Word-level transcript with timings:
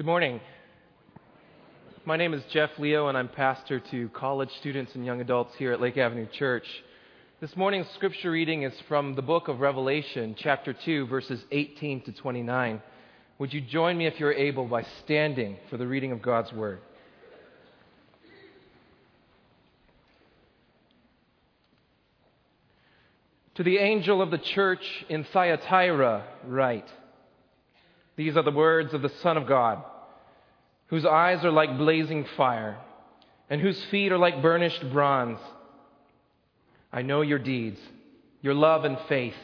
Good 0.00 0.06
morning. 0.06 0.40
My 2.06 2.16
name 2.16 2.32
is 2.32 2.42
Jeff 2.50 2.70
Liou, 2.78 3.10
and 3.10 3.18
I'm 3.18 3.28
pastor 3.28 3.80
to 3.90 4.08
college 4.14 4.48
students 4.58 4.94
and 4.94 5.04
young 5.04 5.20
adults 5.20 5.54
here 5.58 5.72
at 5.72 5.80
Lake 5.82 5.98
Avenue 5.98 6.26
Church. 6.32 6.64
This 7.42 7.54
morning's 7.54 7.86
scripture 7.96 8.30
reading 8.30 8.62
is 8.62 8.72
from 8.88 9.14
the 9.14 9.20
book 9.20 9.48
of 9.48 9.60
Revelation, 9.60 10.34
chapter 10.38 10.72
2, 10.72 11.06
verses 11.08 11.44
18 11.50 12.00
to 12.04 12.12
29. 12.12 12.80
Would 13.40 13.52
you 13.52 13.60
join 13.60 13.98
me, 13.98 14.06
if 14.06 14.18
you're 14.18 14.32
able, 14.32 14.64
by 14.64 14.86
standing 15.04 15.58
for 15.68 15.76
the 15.76 15.86
reading 15.86 16.12
of 16.12 16.22
God's 16.22 16.50
Word? 16.50 16.78
To 23.56 23.62
the 23.62 23.76
angel 23.76 24.22
of 24.22 24.30
the 24.30 24.38
church 24.38 25.04
in 25.10 25.24
Thyatira, 25.24 26.24
write 26.46 26.88
These 28.16 28.36
are 28.36 28.42
the 28.42 28.50
words 28.50 28.92
of 28.94 29.02
the 29.02 29.12
Son 29.22 29.36
of 29.36 29.46
God, 29.46 29.82
whose 30.86 31.04
eyes 31.04 31.44
are 31.44 31.50
like 31.50 31.78
blazing 31.78 32.26
fire, 32.36 32.78
and 33.48 33.60
whose 33.60 33.82
feet 33.84 34.12
are 34.12 34.18
like 34.18 34.42
burnished 34.42 34.90
bronze. 34.92 35.38
I 36.92 37.02
know 37.02 37.22
your 37.22 37.38
deeds, 37.38 37.80
your 38.42 38.54
love 38.54 38.84
and 38.84 38.98
faith, 39.08 39.36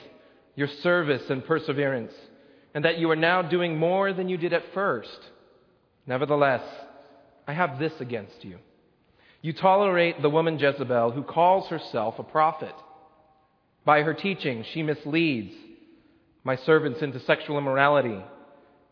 your 0.54 0.68
service 0.68 1.22
and 1.30 1.44
perseverance, 1.44 2.12
and 2.74 2.84
that 2.84 2.98
you 2.98 3.10
are 3.10 3.16
now 3.16 3.42
doing 3.42 3.78
more 3.78 4.12
than 4.12 4.28
you 4.28 4.36
did 4.36 4.52
at 4.52 4.74
first. 4.74 5.18
Nevertheless, 6.06 6.62
I 7.46 7.52
have 7.52 7.78
this 7.78 7.92
against 8.00 8.44
you. 8.44 8.58
You 9.42 9.52
tolerate 9.52 10.20
the 10.20 10.30
woman 10.30 10.58
Jezebel, 10.58 11.12
who 11.12 11.22
calls 11.22 11.68
herself 11.68 12.18
a 12.18 12.24
prophet. 12.24 12.74
By 13.84 14.02
her 14.02 14.14
teaching, 14.14 14.64
she 14.72 14.82
misleads 14.82 15.54
my 16.42 16.56
servants 16.56 17.02
into 17.02 17.20
sexual 17.20 17.58
immorality 17.58 18.20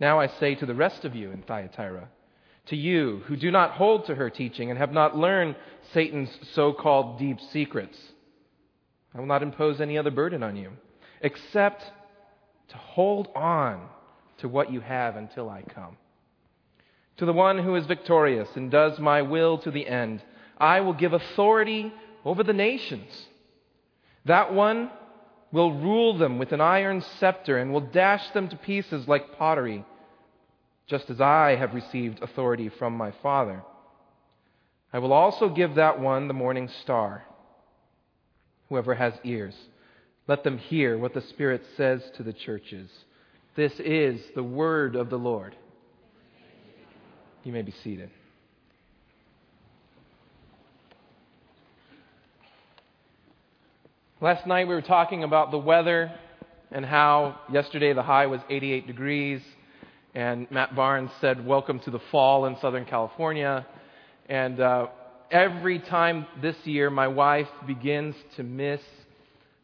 Now 0.00 0.20
I 0.20 0.26
say 0.26 0.54
to 0.56 0.66
the 0.66 0.74
rest 0.74 1.04
of 1.04 1.14
you 1.14 1.30
in 1.30 1.42
Thyatira, 1.42 2.08
to 2.66 2.76
you 2.76 3.22
who 3.26 3.36
do 3.36 3.50
not 3.50 3.72
hold 3.72 4.06
to 4.06 4.14
her 4.14 4.30
teaching 4.30 4.70
and 4.70 4.78
have 4.78 4.92
not 4.92 5.16
learned 5.16 5.56
Satan's 5.92 6.30
so 6.52 6.72
called 6.72 7.18
deep 7.18 7.40
secrets, 7.52 7.98
I 9.14 9.18
will 9.18 9.26
not 9.26 9.42
impose 9.42 9.80
any 9.80 9.98
other 9.98 10.10
burden 10.10 10.42
on 10.42 10.56
you, 10.56 10.72
except 11.20 11.84
to 12.68 12.76
hold 12.76 13.28
on 13.34 13.88
to 14.38 14.48
what 14.48 14.72
you 14.72 14.80
have 14.80 15.16
until 15.16 15.50
I 15.50 15.62
come. 15.62 15.96
To 17.18 17.26
the 17.26 17.32
one 17.32 17.58
who 17.58 17.74
is 17.74 17.86
victorious 17.86 18.48
and 18.54 18.70
does 18.70 18.98
my 18.98 19.22
will 19.22 19.58
to 19.58 19.70
the 19.70 19.86
end, 19.86 20.22
I 20.58 20.80
will 20.80 20.94
give 20.94 21.12
authority 21.12 21.92
over 22.24 22.42
the 22.42 22.52
nations. 22.52 23.10
That 24.24 24.54
one 24.54 24.90
will 25.52 25.72
rule 25.72 26.16
them 26.16 26.38
with 26.38 26.50
an 26.52 26.60
iron 26.60 27.04
scepter 27.20 27.58
and 27.58 27.72
will 27.72 27.82
dash 27.82 28.28
them 28.30 28.48
to 28.48 28.56
pieces 28.56 29.06
like 29.06 29.38
pottery, 29.38 29.84
just 30.86 31.10
as 31.10 31.20
I 31.20 31.56
have 31.56 31.74
received 31.74 32.22
authority 32.22 32.70
from 32.70 32.96
my 32.96 33.12
Father. 33.22 33.62
I 34.92 34.98
will 34.98 35.12
also 35.12 35.48
give 35.48 35.76
that 35.76 36.00
one 36.00 36.26
the 36.26 36.34
morning 36.34 36.68
star. 36.82 37.24
Whoever 38.68 38.94
has 38.94 39.12
ears, 39.24 39.54
let 40.26 40.44
them 40.44 40.56
hear 40.56 40.96
what 40.96 41.12
the 41.12 41.20
Spirit 41.20 41.62
says 41.76 42.02
to 42.16 42.22
the 42.22 42.32
churches. 42.32 42.88
This 43.54 43.72
is 43.78 44.20
the 44.34 44.42
word 44.42 44.96
of 44.96 45.10
the 45.10 45.18
Lord. 45.18 45.54
You 47.44 47.52
may 47.52 47.62
be 47.62 47.74
seated. 47.84 48.10
Last 54.22 54.46
night 54.46 54.68
we 54.68 54.74
were 54.76 54.82
talking 54.82 55.24
about 55.24 55.50
the 55.50 55.58
weather 55.58 56.12
and 56.70 56.86
how 56.86 57.40
yesterday 57.50 57.92
the 57.92 58.04
high 58.04 58.26
was 58.26 58.40
88 58.48 58.86
degrees. 58.86 59.42
And 60.14 60.48
Matt 60.48 60.76
Barnes 60.76 61.10
said, 61.20 61.44
Welcome 61.44 61.80
to 61.80 61.90
the 61.90 61.98
fall 62.12 62.46
in 62.46 62.56
Southern 62.60 62.84
California. 62.84 63.66
And 64.28 64.60
uh, 64.60 64.86
every 65.28 65.80
time 65.80 66.28
this 66.40 66.54
year, 66.62 66.88
my 66.88 67.08
wife 67.08 67.48
begins 67.66 68.14
to 68.36 68.44
miss 68.44 68.80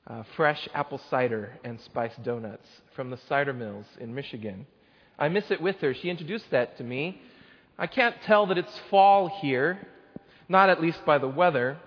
uh, 0.09 0.25
fresh 0.37 0.69
apple 0.75 1.01
cider 1.09 1.53
and 1.63 1.79
spiced 1.83 2.21
donuts 2.25 2.67
from 2.97 3.11
the 3.11 3.19
cider 3.29 3.53
mills 3.53 3.87
in 4.01 4.13
Michigan. 4.13 4.67
I 5.21 5.29
miss 5.29 5.45
it 5.53 5.63
with 5.63 5.77
her. 5.83 5.95
She 5.95 6.11
introduced 6.11 6.47
that 6.51 6.79
to 6.79 6.83
me. 6.83 7.23
I 7.79 7.87
can't 7.87 8.17
tell 8.27 8.47
that 8.47 8.59
it's 8.59 8.81
fall 8.91 9.29
here, 9.41 9.87
not 10.49 10.69
at 10.69 10.83
least 10.83 10.99
by 11.07 11.19
the 11.19 11.29
weather. 11.29 11.79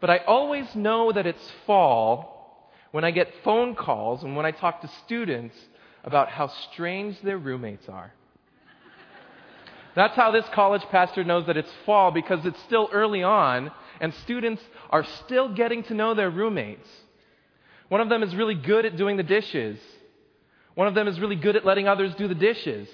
But 0.00 0.10
I 0.10 0.18
always 0.18 0.74
know 0.74 1.12
that 1.12 1.26
it's 1.26 1.52
fall 1.66 2.70
when 2.92 3.04
I 3.04 3.10
get 3.10 3.32
phone 3.44 3.74
calls 3.74 4.22
and 4.22 4.36
when 4.36 4.46
I 4.46 4.50
talk 4.50 4.80
to 4.82 4.90
students 5.04 5.56
about 6.04 6.28
how 6.28 6.48
strange 6.72 7.20
their 7.22 7.38
roommates 7.38 7.88
are. 7.88 8.12
That's 9.94 10.14
how 10.14 10.30
this 10.30 10.44
college 10.54 10.82
pastor 10.90 11.24
knows 11.24 11.46
that 11.46 11.56
it's 11.56 11.72
fall 11.84 12.12
because 12.12 12.46
it's 12.46 12.62
still 12.62 12.88
early 12.92 13.22
on 13.22 13.72
and 14.00 14.14
students 14.14 14.62
are 14.90 15.04
still 15.24 15.52
getting 15.52 15.82
to 15.84 15.94
know 15.94 16.14
their 16.14 16.30
roommates. 16.30 16.88
One 17.88 18.00
of 18.00 18.08
them 18.08 18.22
is 18.22 18.34
really 18.34 18.54
good 18.54 18.86
at 18.86 18.96
doing 18.96 19.16
the 19.16 19.22
dishes. 19.22 19.78
One 20.74 20.86
of 20.86 20.94
them 20.94 21.08
is 21.08 21.18
really 21.18 21.36
good 21.36 21.56
at 21.56 21.66
letting 21.66 21.88
others 21.88 22.14
do 22.14 22.28
the 22.28 22.34
dishes. 22.34 22.88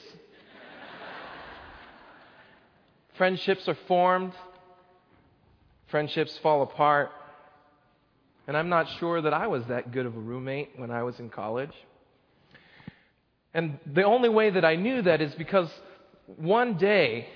Friendships 3.19 3.69
are 3.69 3.76
formed 3.86 4.32
Friendships 5.94 6.37
fall 6.43 6.62
apart. 6.62 7.12
And 8.49 8.56
I'm 8.56 8.69
not 8.69 8.88
sure 8.99 9.22
that 9.22 9.32
I 9.32 9.47
was 9.47 9.65
that 9.66 9.93
good 9.93 10.06
of 10.06 10.16
a 10.16 10.19
roommate 10.19 10.71
when 10.77 10.91
I 10.91 11.05
was 11.05 11.21
in 11.21 11.31
college. 11.31 11.71
And 13.55 13.78
the 13.87 14.03
only 14.03 14.28
way 14.28 14.50
that 14.50 14.65
I 14.65 14.75
knew 14.75 15.03
that 15.03 15.21
is 15.21 15.33
because 15.37 15.71
one 16.27 16.78
day, 16.78 17.28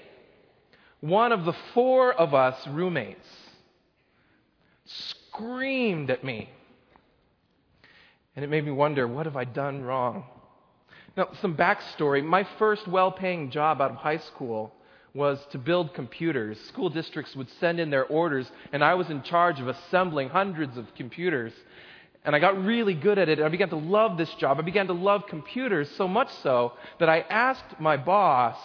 one 0.99 1.31
of 1.31 1.45
the 1.45 1.53
four 1.73 2.13
of 2.13 2.35
us 2.35 2.57
roommates 2.67 3.29
screamed 4.87 6.11
at 6.11 6.25
me. 6.25 6.51
And 8.35 8.45
it 8.45 8.49
made 8.49 8.65
me 8.65 8.73
wonder, 8.73 9.07
what 9.07 9.27
have 9.27 9.37
I 9.37 9.45
done 9.45 9.83
wrong? 9.83 10.25
Now, 11.17 11.29
some 11.41 11.57
backstory. 11.57 12.25
My 12.25 12.45
first 12.59 12.89
well 12.89 13.13
paying 13.13 13.53
job 13.53 13.81
out 13.81 13.93
of 13.93 13.99
high 13.99 14.19
school 14.19 14.73
was 15.19 15.45
to 15.51 15.59
build 15.59 15.93
computers. 15.95 16.59
School 16.69 16.89
districts 16.89 17.35
would 17.35 17.51
send 17.59 17.81
in 17.81 17.91
their 17.91 18.07
orders, 18.07 18.51
and 18.73 18.85
I 18.85 18.95
was 18.95 19.11
in 19.11 19.23
charge 19.23 19.59
of 19.59 19.67
assembling 19.67 20.29
hundreds 20.29 20.79
of 20.79 20.95
computers. 20.95 21.53
And 22.25 22.37
I 22.37 22.39
got 22.39 22.65
really 22.65 22.95
good 22.95 23.19
at 23.19 23.29
it, 23.29 23.41
I 23.41 23.49
began 23.49 23.69
to 23.71 23.77
love 23.77 24.17
this 24.17 24.33
job. 24.35 24.59
I 24.59 24.63
began 24.63 24.87
to 24.87 24.93
love 24.93 25.27
computers 25.27 25.91
so 25.97 26.07
much 26.07 26.31
so 26.43 26.75
that 27.01 27.09
I 27.09 27.21
asked 27.29 27.81
my 27.81 27.97
boss 27.97 28.57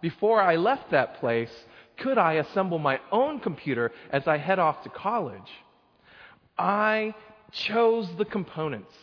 before 0.00 0.40
I 0.40 0.56
left 0.56 0.90
that 0.92 1.20
place, 1.20 1.52
could 1.98 2.16
I 2.16 2.34
assemble 2.34 2.78
my 2.78 3.00
own 3.12 3.40
computer 3.40 3.92
as 4.10 4.26
I 4.26 4.38
head 4.38 4.58
off 4.58 4.82
to 4.84 4.88
college? 4.88 5.50
I 6.56 7.14
chose 7.52 8.08
the 8.16 8.24
components. 8.24 8.94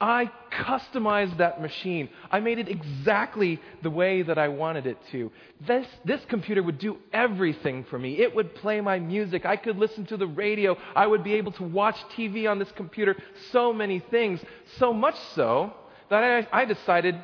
I 0.00 0.30
customized 0.52 1.38
that 1.38 1.62
machine. 1.62 2.08
I 2.30 2.40
made 2.40 2.58
it 2.58 2.68
exactly 2.68 3.60
the 3.82 3.90
way 3.90 4.22
that 4.22 4.38
I 4.38 4.48
wanted 4.48 4.86
it 4.86 4.98
to. 5.12 5.30
This, 5.66 5.86
this 6.04 6.20
computer 6.28 6.62
would 6.62 6.78
do 6.78 6.98
everything 7.12 7.84
for 7.84 7.98
me. 7.98 8.18
It 8.18 8.34
would 8.34 8.54
play 8.56 8.80
my 8.80 8.98
music. 8.98 9.46
I 9.46 9.56
could 9.56 9.78
listen 9.78 10.04
to 10.06 10.16
the 10.16 10.26
radio. 10.26 10.76
I 10.96 11.06
would 11.06 11.22
be 11.22 11.34
able 11.34 11.52
to 11.52 11.62
watch 11.62 11.96
TV 12.16 12.50
on 12.50 12.58
this 12.58 12.72
computer. 12.72 13.16
So 13.52 13.72
many 13.72 14.00
things. 14.00 14.40
So 14.78 14.92
much 14.92 15.16
so 15.34 15.72
that 16.10 16.48
I, 16.52 16.62
I 16.62 16.64
decided 16.64 17.16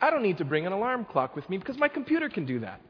I 0.00 0.10
don't 0.10 0.22
need 0.22 0.38
to 0.38 0.44
bring 0.44 0.64
an 0.64 0.72
alarm 0.72 1.04
clock 1.04 1.34
with 1.34 1.48
me 1.50 1.58
because 1.58 1.76
my 1.76 1.88
computer 1.88 2.28
can 2.28 2.46
do 2.46 2.60
that. 2.60 2.80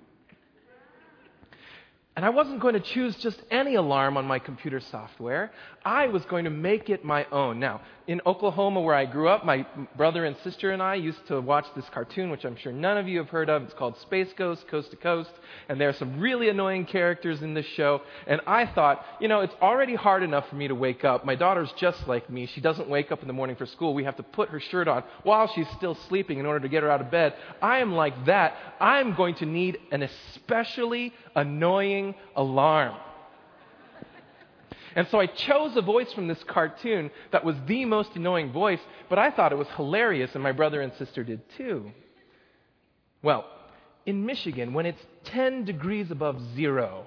And 2.15 2.27
I 2.27 2.29
wasn't 2.29 2.61
going 2.61 2.75
to 2.75 2.81
choose 2.81 3.17
just 3.17 3.43
any 3.51 3.77
alarm 3.77 4.19
on 4.19 4.27
my 4.27 4.39
computer 4.39 4.81
software. 4.81 5.51
I 5.83 6.09
was 6.09 6.23
going 6.27 6.45
to 6.45 6.51
make 6.51 6.91
it 6.91 7.05
my 7.05 7.25
own. 7.33 7.59
Now, 7.59 7.81
in 8.07 8.21
Oklahoma, 8.27 8.81
where 8.81 8.95
I 8.95 9.05
grew 9.05 9.29
up, 9.29 9.45
my 9.45 9.67
brother 9.97 10.25
and 10.25 10.37
sister 10.39 10.73
and 10.73 10.83
I 10.83 10.97
used 10.97 11.27
to 11.29 11.41
watch 11.41 11.67
this 11.77 11.85
cartoon, 11.91 12.31
which 12.31 12.45
I'm 12.45 12.57
sure 12.57 12.73
none 12.73 12.99
of 12.99 13.07
you 13.07 13.19
have 13.19 13.29
heard 13.29 13.49
of. 13.49 13.63
It's 13.63 13.75
called 13.75 13.97
Space 13.99 14.33
Ghost, 14.37 14.67
Coast 14.69 14.91
to 14.91 14.97
Coast. 14.97 15.31
And 15.69 15.81
there 15.81 15.89
are 15.89 15.95
some 15.95 16.21
really 16.21 16.49
annoying 16.49 16.85
characters 16.87 17.43
in 17.43 17.55
this 17.55 17.67
show. 17.67 18.03
And 18.27 18.41
I 18.47 18.67
thought, 18.67 19.05
you 19.21 19.29
know, 19.29 19.41
it's 19.41 19.55
already 19.63 19.95
hard 19.95 20.23
enough 20.23 20.49
for 20.49 20.57
me 20.57 20.69
to 20.69 20.75
wake 20.75 21.05
up. 21.05 21.25
My 21.25 21.35
daughter's 21.35 21.73
just 21.79 22.09
like 22.09 22.29
me. 22.29 22.47
She 22.47 22.61
doesn't 22.61 22.89
wake 22.89 23.13
up 23.13 23.23
in 23.23 23.29
the 23.29 23.35
morning 23.35 23.57
for 23.57 23.67
school. 23.67 23.95
We 23.95 24.05
have 24.05 24.17
to 24.17 24.23
put 24.23 24.49
her 24.51 24.61
shirt 24.61 24.89
on 24.89 25.05
while 25.23 25.47
she's 25.55 25.69
still 25.77 25.95
sleeping 26.09 26.39
in 26.39 26.47
order 26.47 26.61
to 26.61 26.69
get 26.69 26.83
her 26.83 26.91
out 26.91 27.01
of 27.01 27.11
bed. 27.11 27.35
I 27.61 27.79
am 27.79 27.93
like 27.93 28.27
that. 28.27 28.57
I'm 28.81 29.15
going 29.15 29.37
to 29.37 29.47
need 29.47 29.79
an 29.91 30.03
especially 30.03 31.13
annoying 31.35 32.15
alarm. 32.35 32.97
And 34.95 35.09
so 35.09 35.21
I 35.21 35.27
chose 35.27 35.77
a 35.77 35.83
voice 35.83 36.13
from 36.13 36.29
this 36.29 36.43
cartoon 36.45 37.11
that 37.31 37.45
was 37.45 37.57
the 37.67 37.85
most 37.85 38.15
annoying 38.15 38.53
voice, 38.53 38.81
but 39.09 39.19
I 39.19 39.31
thought 39.31 39.53
it 39.53 39.59
was 39.59 39.69
hilarious, 39.77 40.35
and 40.35 40.43
my 40.43 40.53
brother 40.53 40.81
and 40.81 40.93
sister 40.95 41.25
did 41.25 41.41
too. 41.57 41.91
Well, 43.23 43.47
in 44.05 44.27
Michigan, 44.27 44.75
when 44.75 44.87
it's 44.87 45.01
10 45.25 45.65
degrees 45.65 46.11
above 46.11 46.41
zero, 46.55 47.07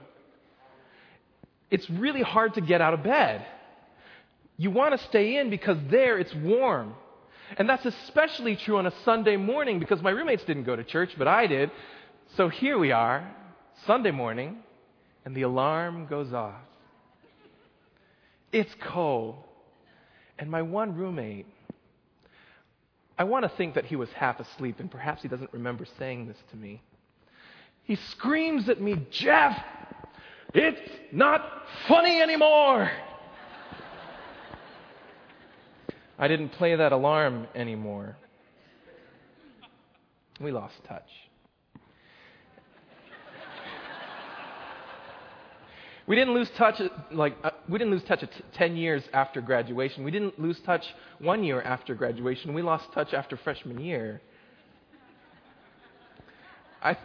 it's 1.69 1.89
really 1.89 2.21
hard 2.21 2.53
to 2.55 2.61
get 2.61 2.81
out 2.81 2.93
of 2.93 3.03
bed. 3.03 3.45
You 4.57 4.71
want 4.71 4.97
to 4.97 5.05
stay 5.07 5.37
in 5.37 5.49
because 5.49 5.77
there 5.89 6.17
it's 6.17 6.33
warm. 6.33 6.93
And 7.57 7.69
that's 7.69 7.85
especially 7.85 8.55
true 8.55 8.77
on 8.77 8.85
a 8.85 8.93
Sunday 9.03 9.37
morning 9.37 9.79
because 9.79 10.01
my 10.01 10.09
roommates 10.09 10.43
didn't 10.45 10.63
go 10.63 10.75
to 10.75 10.83
church, 10.83 11.11
but 11.17 11.27
I 11.27 11.47
did. 11.47 11.69
So 12.37 12.49
here 12.49 12.77
we 12.77 12.91
are, 12.91 13.29
Sunday 13.85 14.11
morning, 14.11 14.57
and 15.25 15.35
the 15.35 15.43
alarm 15.43 16.07
goes 16.07 16.33
off. 16.33 16.55
It's 18.51 18.73
cold. 18.81 19.35
And 20.37 20.49
my 20.49 20.61
one 20.61 20.95
roommate, 20.95 21.47
I 23.17 23.23
want 23.23 23.43
to 23.43 23.49
think 23.49 23.75
that 23.75 23.85
he 23.85 23.95
was 23.95 24.09
half 24.11 24.39
asleep, 24.39 24.79
and 24.79 24.91
perhaps 24.91 25.21
he 25.21 25.27
doesn't 25.27 25.53
remember 25.53 25.85
saying 25.97 26.27
this 26.27 26.37
to 26.51 26.57
me. 26.57 26.81
He 27.83 27.95
screams 27.95 28.67
at 28.67 28.81
me, 28.81 29.05
Jeff, 29.11 29.57
it's 30.53 30.81
not 31.11 31.41
funny 31.87 32.21
anymore. 32.21 32.91
I 36.17 36.27
didn't 36.27 36.49
play 36.49 36.75
that 36.75 36.91
alarm 36.91 37.47
anymore. 37.55 38.17
We 40.39 40.51
lost 40.51 40.75
touch. 40.85 41.09
We 46.07 46.15
didn't 46.15 46.35
lose 46.35 46.49
touch 46.51 46.79
like 47.11 47.35
uh, 47.43 47.51
we 47.67 47.79
didn't 47.79 47.91
lose 47.91 48.03
touch 48.03 48.21
t- 48.21 48.27
10 48.53 48.77
years 48.77 49.03
after 49.11 49.41
graduation. 49.41 50.03
We 50.03 50.11
didn't 50.11 50.39
lose 50.39 50.59
touch 50.61 50.85
1 51.19 51.43
year 51.43 51.61
after 51.61 51.95
graduation. 51.95 52.53
We 52.53 52.61
lost 52.61 52.91
touch 52.93 53.13
after 53.13 53.37
freshman 53.37 53.79
year. 53.79 54.21
I, 56.85 56.95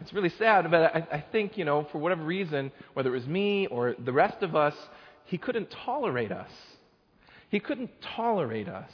it's 0.00 0.12
really 0.12 0.28
sad, 0.28 0.70
but 0.70 0.94
I, 0.94 1.06
I 1.12 1.24
think, 1.32 1.56
you 1.56 1.64
know, 1.64 1.88
for 1.90 1.96
whatever 1.96 2.22
reason, 2.22 2.70
whether 2.92 3.08
it 3.08 3.14
was 3.14 3.26
me 3.26 3.66
or 3.68 3.94
the 3.98 4.12
rest 4.12 4.42
of 4.42 4.54
us, 4.54 4.74
he 5.24 5.38
couldn't 5.38 5.70
tolerate 5.70 6.30
us. 6.30 6.50
He 7.48 7.58
couldn't 7.58 7.90
tolerate 8.02 8.68
us. 8.68 8.90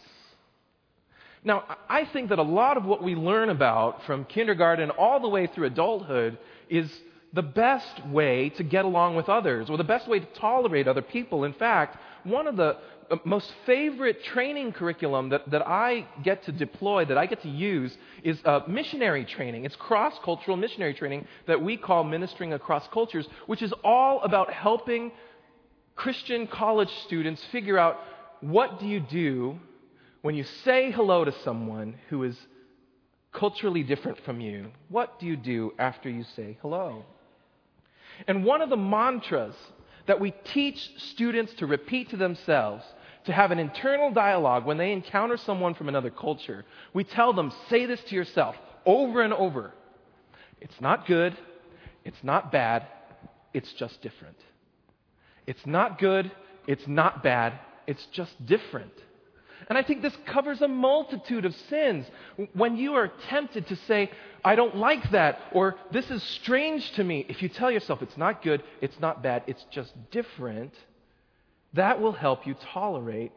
Now, 1.42 1.64
I 1.88 2.04
think 2.04 2.28
that 2.28 2.38
a 2.38 2.44
lot 2.44 2.76
of 2.76 2.84
what 2.84 3.02
we 3.02 3.16
learn 3.16 3.50
about 3.50 4.04
from 4.04 4.24
kindergarten 4.24 4.90
all 4.90 5.18
the 5.18 5.28
way 5.28 5.48
through 5.48 5.66
adulthood 5.66 6.38
is 6.68 6.90
the 7.32 7.42
best 7.42 8.06
way 8.06 8.50
to 8.50 8.62
get 8.62 8.84
along 8.84 9.16
with 9.16 9.28
others 9.28 9.68
or 9.68 9.76
the 9.76 9.84
best 9.84 10.08
way 10.08 10.18
to 10.18 10.26
tolerate 10.26 10.88
other 10.88 11.02
people. 11.02 11.44
In 11.44 11.52
fact, 11.52 11.98
one 12.24 12.46
of 12.46 12.56
the 12.56 12.76
uh, 13.10 13.16
most 13.24 13.52
favorite 13.66 14.24
training 14.24 14.72
curriculum 14.72 15.28
that, 15.28 15.48
that 15.50 15.66
I 15.66 16.06
get 16.24 16.44
to 16.44 16.52
deploy, 16.52 17.04
that 17.04 17.18
I 17.18 17.26
get 17.26 17.42
to 17.42 17.48
use, 17.48 17.96
is 18.24 18.40
uh, 18.44 18.60
missionary 18.66 19.24
training. 19.24 19.64
It's 19.64 19.76
cross 19.76 20.14
cultural 20.24 20.56
missionary 20.56 20.94
training 20.94 21.26
that 21.46 21.62
we 21.62 21.76
call 21.76 22.04
Ministering 22.04 22.52
Across 22.52 22.88
Cultures, 22.88 23.26
which 23.46 23.62
is 23.62 23.72
all 23.84 24.20
about 24.22 24.52
helping 24.52 25.12
Christian 25.94 26.46
college 26.46 26.90
students 27.06 27.42
figure 27.52 27.78
out 27.78 27.98
what 28.40 28.80
do 28.80 28.86
you 28.86 29.00
do 29.00 29.58
when 30.22 30.34
you 30.34 30.44
say 30.64 30.90
hello 30.90 31.24
to 31.24 31.32
someone 31.44 31.94
who 32.08 32.24
is 32.24 32.36
culturally 33.32 33.82
different 33.82 34.18
from 34.24 34.40
you? 34.40 34.72
What 34.88 35.18
do 35.20 35.26
you 35.26 35.36
do 35.36 35.72
after 35.78 36.08
you 36.10 36.24
say 36.34 36.58
hello? 36.60 37.04
And 38.26 38.44
one 38.44 38.62
of 38.62 38.70
the 38.70 38.76
mantras 38.76 39.54
that 40.06 40.20
we 40.20 40.32
teach 40.52 40.78
students 41.12 41.52
to 41.54 41.66
repeat 41.66 42.10
to 42.10 42.16
themselves, 42.16 42.84
to 43.24 43.32
have 43.32 43.50
an 43.50 43.58
internal 43.58 44.12
dialogue 44.12 44.64
when 44.64 44.78
they 44.78 44.92
encounter 44.92 45.36
someone 45.36 45.74
from 45.74 45.88
another 45.88 46.10
culture, 46.10 46.64
we 46.94 47.04
tell 47.04 47.32
them, 47.32 47.52
say 47.68 47.86
this 47.86 48.00
to 48.04 48.14
yourself 48.14 48.54
over 48.84 49.22
and 49.22 49.32
over. 49.32 49.72
It's 50.60 50.80
not 50.80 51.06
good. 51.06 51.36
It's 52.04 52.22
not 52.22 52.52
bad. 52.52 52.86
It's 53.52 53.72
just 53.72 54.00
different. 54.00 54.36
It's 55.46 55.66
not 55.66 55.98
good. 55.98 56.30
It's 56.66 56.86
not 56.86 57.22
bad. 57.22 57.54
It's 57.86 58.06
just 58.12 58.46
different. 58.46 58.92
And 59.68 59.76
I 59.76 59.82
think 59.82 60.02
this 60.02 60.16
covers 60.26 60.60
a 60.60 60.68
multitude 60.68 61.44
of 61.44 61.54
sins. 61.68 62.06
When 62.52 62.76
you 62.76 62.94
are 62.94 63.10
tempted 63.28 63.66
to 63.68 63.76
say, 63.88 64.10
I 64.46 64.54
don't 64.54 64.76
like 64.76 65.10
that, 65.10 65.40
or 65.50 65.74
this 65.90 66.08
is 66.08 66.22
strange 66.22 66.92
to 66.92 67.02
me, 67.02 67.26
if 67.28 67.42
you 67.42 67.48
tell 67.48 67.68
yourself 67.68 68.00
it's 68.00 68.16
not 68.16 68.44
good, 68.44 68.62
it's 68.80 69.00
not 69.00 69.20
bad, 69.20 69.42
it's 69.48 69.66
just 69.72 69.92
different, 70.12 70.72
that 71.72 72.00
will 72.00 72.12
help 72.12 72.46
you 72.46 72.54
tolerate 72.72 73.32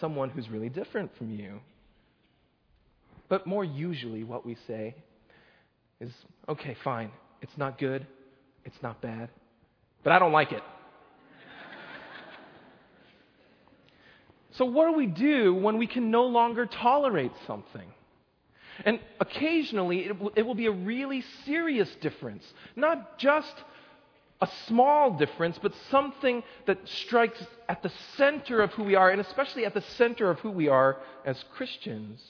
someone 0.00 0.28
who's 0.28 0.50
really 0.50 0.68
different 0.68 1.16
from 1.16 1.30
you. 1.30 1.60
But 3.30 3.46
more 3.46 3.64
usually, 3.64 4.22
what 4.22 4.44
we 4.44 4.58
say 4.66 4.96
is, 5.98 6.12
okay, 6.46 6.76
fine, 6.84 7.10
it's 7.40 7.56
not 7.56 7.78
good, 7.78 8.06
it's 8.66 8.82
not 8.82 9.00
bad, 9.00 9.30
but 10.04 10.12
I 10.12 10.18
don't 10.18 10.32
like 10.32 10.52
it. 10.52 10.62
So, 14.50 14.66
what 14.66 14.90
do 14.90 14.92
we 14.92 15.06
do 15.06 15.54
when 15.54 15.78
we 15.78 15.86
can 15.86 16.10
no 16.10 16.24
longer 16.24 16.66
tolerate 16.66 17.32
something? 17.46 17.94
And 18.84 19.00
occasionally, 19.20 20.06
it 20.06 20.18
will, 20.18 20.32
it 20.36 20.42
will 20.42 20.54
be 20.54 20.66
a 20.66 20.72
really 20.72 21.24
serious 21.44 21.92
difference. 22.00 22.44
Not 22.76 23.18
just 23.18 23.54
a 24.40 24.48
small 24.66 25.16
difference, 25.16 25.58
but 25.60 25.72
something 25.90 26.42
that 26.66 26.78
strikes 26.88 27.44
at 27.68 27.82
the 27.82 27.90
center 28.16 28.62
of 28.62 28.72
who 28.72 28.84
we 28.84 28.94
are, 28.94 29.10
and 29.10 29.20
especially 29.20 29.64
at 29.64 29.74
the 29.74 29.82
center 29.96 30.30
of 30.30 30.38
who 30.40 30.50
we 30.50 30.68
are 30.68 30.98
as 31.24 31.42
Christians. 31.54 32.22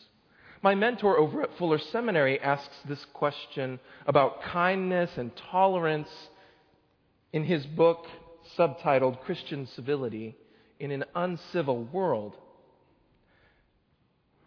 My 0.63 0.75
mentor 0.75 1.19
over 1.19 1.43
at 1.43 1.57
Fuller 1.59 1.79
Seminary 1.79 2.41
asks 2.41 2.75
this 2.87 3.05
question 3.13 3.79
about 4.07 4.43
kindness 4.43 5.11
and 5.17 5.31
tolerance 5.51 6.09
in 7.33 7.45
his 7.45 7.65
book 7.67 8.07
subtitled 8.57 9.21
Christian 9.21 9.67
Civility 9.67 10.35
in 10.81 10.91
an 10.91 11.05
uncivil 11.15 11.85
world. 11.85 12.35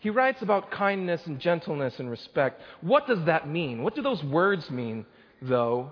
He 0.01 0.09
writes 0.09 0.41
about 0.41 0.71
kindness 0.71 1.27
and 1.27 1.39
gentleness 1.39 1.99
and 1.99 2.09
respect. 2.09 2.59
What 2.81 3.05
does 3.05 3.23
that 3.25 3.47
mean? 3.47 3.83
What 3.83 3.93
do 3.93 4.01
those 4.01 4.23
words 4.23 4.69
mean, 4.71 5.05
though, 5.43 5.91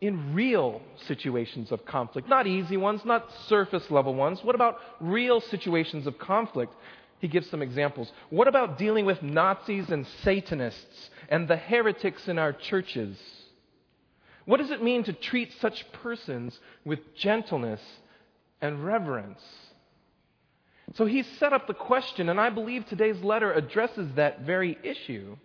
in 0.00 0.32
real 0.32 0.80
situations 1.08 1.72
of 1.72 1.84
conflict? 1.84 2.28
Not 2.28 2.46
easy 2.46 2.76
ones, 2.76 3.04
not 3.04 3.28
surface 3.48 3.90
level 3.90 4.14
ones. 4.14 4.44
What 4.44 4.54
about 4.54 4.78
real 5.00 5.40
situations 5.40 6.06
of 6.06 6.18
conflict? 6.18 6.72
He 7.18 7.26
gives 7.26 7.50
some 7.50 7.60
examples. 7.60 8.12
What 8.30 8.46
about 8.46 8.78
dealing 8.78 9.04
with 9.04 9.24
Nazis 9.24 9.90
and 9.90 10.06
Satanists 10.22 11.10
and 11.28 11.48
the 11.48 11.56
heretics 11.56 12.28
in 12.28 12.38
our 12.38 12.52
churches? 12.52 13.18
What 14.44 14.58
does 14.58 14.70
it 14.70 14.84
mean 14.84 15.02
to 15.02 15.12
treat 15.12 15.52
such 15.60 15.84
persons 15.94 16.56
with 16.84 17.00
gentleness 17.16 17.80
and 18.60 18.84
reverence? 18.84 19.42
So 20.94 21.04
he 21.04 21.22
set 21.22 21.52
up 21.52 21.66
the 21.66 21.74
question, 21.74 22.28
and 22.28 22.40
I 22.40 22.50
believe 22.50 22.86
today's 22.86 23.20
letter 23.22 23.52
addresses 23.52 24.10
that 24.16 24.40
very 24.40 24.78
issue. 24.82 25.36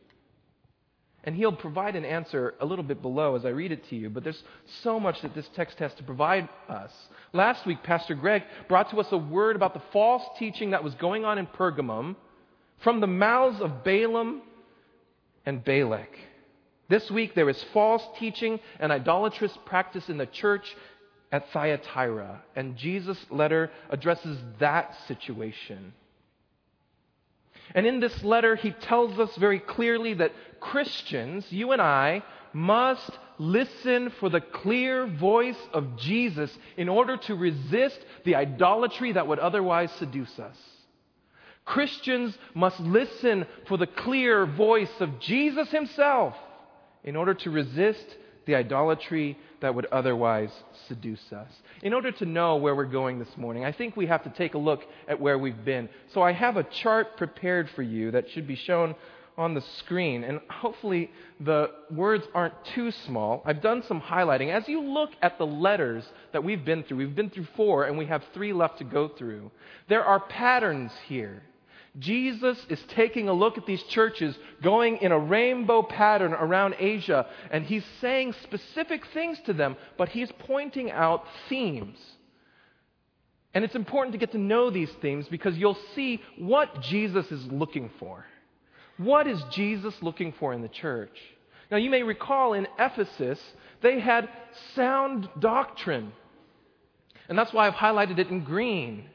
And 1.25 1.35
he'll 1.35 1.55
provide 1.55 1.95
an 1.95 2.03
answer 2.03 2.53
a 2.59 2.65
little 2.65 2.83
bit 2.83 3.01
below 3.01 3.35
as 3.35 3.45
I 3.45 3.49
read 3.49 3.71
it 3.71 3.87
to 3.89 3.95
you, 3.95 4.09
but 4.09 4.23
there's 4.23 4.43
so 4.81 4.99
much 4.99 5.21
that 5.21 5.33
this 5.33 5.47
text 5.55 5.79
has 5.79 5.93
to 5.95 6.03
provide 6.03 6.49
us. 6.67 6.91
Last 7.31 7.65
week, 7.65 7.81
Pastor 7.81 8.13
Greg 8.13 8.43
brought 8.67 8.89
to 8.91 8.99
us 8.99 9.07
a 9.11 9.17
word 9.17 9.55
about 9.55 9.73
the 9.73 9.81
false 9.93 10.23
teaching 10.37 10.71
that 10.71 10.83
was 10.83 10.93
going 10.95 11.23
on 11.23 11.37
in 11.37 11.47
Pergamum 11.47 12.17
from 12.83 12.99
the 12.99 13.07
mouths 13.07 13.61
of 13.61 13.85
Balaam 13.85 14.41
and 15.45 15.63
Balak. 15.63 16.09
This 16.89 17.09
week, 17.09 17.33
there 17.35 17.49
is 17.49 17.63
false 17.73 18.03
teaching 18.19 18.59
and 18.79 18.91
idolatrous 18.91 19.57
practice 19.65 20.09
in 20.09 20.17
the 20.17 20.25
church, 20.25 20.75
at 21.33 21.49
Thyatira, 21.49 22.43
and 22.55 22.77
Jesus' 22.77 23.25
letter 23.31 23.71
addresses 23.89 24.37
that 24.59 24.95
situation. 25.07 25.93
And 27.73 27.87
in 27.87 27.99
this 27.99 28.23
letter, 28.23 28.55
he 28.55 28.69
tells 28.69 29.17
us 29.17 29.35
very 29.37 29.59
clearly 29.59 30.13
that 30.13 30.31
Christians, 30.59 31.51
you 31.51 31.71
and 31.71 31.81
I, 31.81 32.21
must 32.53 33.09
listen 33.39 34.11
for 34.19 34.29
the 34.29 34.41
clear 34.41 35.07
voice 35.07 35.57
of 35.73 35.97
Jesus 35.97 36.55
in 36.77 36.87
order 36.87 37.17
to 37.17 37.33
resist 37.33 37.99
the 38.25 38.35
idolatry 38.35 39.13
that 39.13 39.25
would 39.25 39.39
otherwise 39.39 39.91
seduce 39.93 40.37
us. 40.37 40.57
Christians 41.65 42.37
must 42.53 42.79
listen 42.79 43.47
for 43.67 43.77
the 43.77 43.87
clear 43.87 44.45
voice 44.45 44.91
of 44.99 45.19
Jesus 45.19 45.71
himself 45.71 46.35
in 47.03 47.15
order 47.15 47.33
to 47.33 47.49
resist 47.49 48.05
the 48.45 48.55
idolatry 48.55 49.37
that 49.61 49.73
would 49.73 49.85
otherwise 49.87 50.51
seduce 50.87 51.31
us. 51.31 51.49
In 51.81 51.93
order 51.93 52.11
to 52.11 52.25
know 52.25 52.57
where 52.57 52.75
we're 52.75 52.85
going 52.85 53.19
this 53.19 53.37
morning, 53.37 53.65
I 53.65 53.71
think 53.71 53.95
we 53.95 54.07
have 54.07 54.23
to 54.23 54.29
take 54.29 54.53
a 54.53 54.57
look 54.57 54.81
at 55.07 55.19
where 55.19 55.37
we've 55.37 55.63
been. 55.65 55.89
So 56.13 56.21
I 56.21 56.33
have 56.33 56.57
a 56.57 56.63
chart 56.63 57.17
prepared 57.17 57.69
for 57.71 57.81
you 57.81 58.11
that 58.11 58.29
should 58.29 58.47
be 58.47 58.55
shown 58.55 58.95
on 59.37 59.53
the 59.55 59.63
screen, 59.79 60.23
and 60.23 60.39
hopefully 60.49 61.09
the 61.39 61.71
words 61.89 62.23
aren't 62.35 62.53
too 62.75 62.91
small. 63.07 63.41
I've 63.45 63.61
done 63.61 63.83
some 63.87 63.99
highlighting. 63.99 64.53
As 64.53 64.67
you 64.67 64.81
look 64.81 65.09
at 65.21 65.37
the 65.37 65.45
letters 65.45 66.03
that 66.33 66.43
we've 66.43 66.63
been 66.63 66.83
through, 66.83 66.97
we've 66.97 67.15
been 67.15 67.31
through 67.31 67.47
four, 67.55 67.85
and 67.85 67.97
we 67.97 68.05
have 68.05 68.23
three 68.33 68.53
left 68.53 68.77
to 68.77 68.83
go 68.83 69.07
through. 69.07 69.49
There 69.89 70.03
are 70.03 70.19
patterns 70.19 70.91
here. 71.07 71.41
Jesus 71.99 72.57
is 72.69 72.81
taking 72.89 73.29
a 73.29 73.33
look 73.33 73.57
at 73.57 73.67
these 73.67 73.83
churches 73.83 74.35
going 74.63 74.97
in 74.97 75.11
a 75.11 75.19
rainbow 75.19 75.83
pattern 75.83 76.33
around 76.33 76.75
Asia, 76.79 77.27
and 77.51 77.65
he's 77.65 77.85
saying 78.01 78.33
specific 78.43 79.05
things 79.13 79.39
to 79.45 79.53
them, 79.53 79.75
but 79.97 80.09
he's 80.09 80.31
pointing 80.39 80.89
out 80.89 81.25
themes. 81.49 81.97
And 83.53 83.63
it's 83.63 83.75
important 83.75 84.13
to 84.13 84.17
get 84.17 84.31
to 84.31 84.39
know 84.39 84.71
these 84.71 84.91
themes 85.01 85.27
because 85.29 85.55
you'll 85.55 85.77
see 85.93 86.19
what 86.39 86.81
Jesus 86.81 87.31
is 87.31 87.45
looking 87.47 87.91
for. 87.99 88.25
What 88.97 89.27
is 89.27 89.41
Jesus 89.51 89.93
looking 90.01 90.33
for 90.39 90.53
in 90.53 90.63
the 90.63 90.67
church? 90.67 91.15
Now, 91.69 91.77
you 91.77 91.91
may 91.91 92.03
recall 92.03 92.53
in 92.53 92.67
Ephesus, 92.79 93.39
they 93.81 93.99
had 93.99 94.29
sound 94.75 95.29
doctrine. 95.39 96.11
And 97.29 97.37
that's 97.37 97.53
why 97.53 97.67
I've 97.67 97.73
highlighted 97.73 98.17
it 98.17 98.29
in 98.29 98.43
green. 98.43 99.05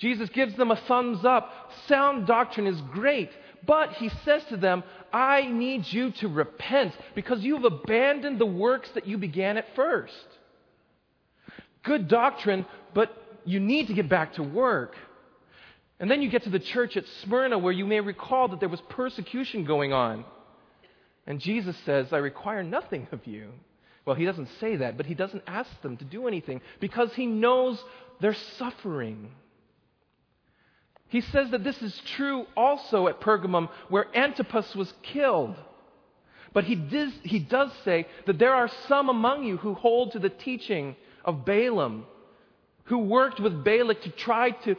Jesus 0.00 0.30
gives 0.30 0.56
them 0.56 0.70
a 0.70 0.76
thumbs 0.76 1.24
up. 1.24 1.52
Sound 1.86 2.26
doctrine 2.26 2.66
is 2.66 2.80
great. 2.92 3.30
But 3.66 3.92
he 3.92 4.08
says 4.24 4.42
to 4.46 4.56
them, 4.56 4.82
I 5.12 5.42
need 5.46 5.86
you 5.92 6.10
to 6.12 6.28
repent 6.28 6.96
because 7.14 7.42
you 7.42 7.56
have 7.56 7.64
abandoned 7.64 8.38
the 8.38 8.46
works 8.46 8.90
that 8.94 9.06
you 9.06 9.18
began 9.18 9.58
at 9.58 9.76
first. 9.76 10.14
Good 11.82 12.08
doctrine, 12.08 12.64
but 12.94 13.14
you 13.44 13.60
need 13.60 13.88
to 13.88 13.94
get 13.94 14.08
back 14.08 14.34
to 14.34 14.42
work. 14.42 14.96
And 15.98 16.10
then 16.10 16.22
you 16.22 16.30
get 16.30 16.44
to 16.44 16.50
the 16.50 16.58
church 16.58 16.96
at 16.96 17.04
Smyrna 17.22 17.58
where 17.58 17.72
you 17.72 17.84
may 17.84 18.00
recall 18.00 18.48
that 18.48 18.60
there 18.60 18.70
was 18.70 18.80
persecution 18.88 19.64
going 19.66 19.92
on. 19.92 20.24
And 21.26 21.40
Jesus 21.40 21.76
says, 21.84 22.10
I 22.10 22.18
require 22.18 22.62
nothing 22.62 23.06
of 23.12 23.26
you. 23.26 23.50
Well, 24.06 24.16
he 24.16 24.24
doesn't 24.24 24.48
say 24.60 24.76
that, 24.76 24.96
but 24.96 25.04
he 25.04 25.14
doesn't 25.14 25.42
ask 25.46 25.70
them 25.82 25.98
to 25.98 26.04
do 26.04 26.26
anything 26.26 26.62
because 26.80 27.12
he 27.12 27.26
knows 27.26 27.82
they're 28.20 28.34
suffering. 28.56 29.30
He 31.10 31.20
says 31.20 31.50
that 31.50 31.64
this 31.64 31.80
is 31.82 32.00
true 32.16 32.46
also 32.56 33.08
at 33.08 33.20
Pergamum 33.20 33.68
where 33.88 34.06
Antipas 34.16 34.74
was 34.74 34.92
killed. 35.02 35.56
But 36.52 36.64
he, 36.64 36.76
he 37.22 37.40
does 37.40 37.70
say 37.84 38.06
that 38.26 38.38
there 38.38 38.54
are 38.54 38.70
some 38.88 39.08
among 39.08 39.44
you 39.44 39.56
who 39.56 39.74
hold 39.74 40.12
to 40.12 40.18
the 40.18 40.30
teaching 40.30 40.96
of 41.24 41.44
Balaam, 41.44 42.06
who 42.84 42.98
worked 42.98 43.40
with 43.40 43.64
Balak 43.64 44.02
to 44.02 44.10
try 44.10 44.50
to 44.50 44.76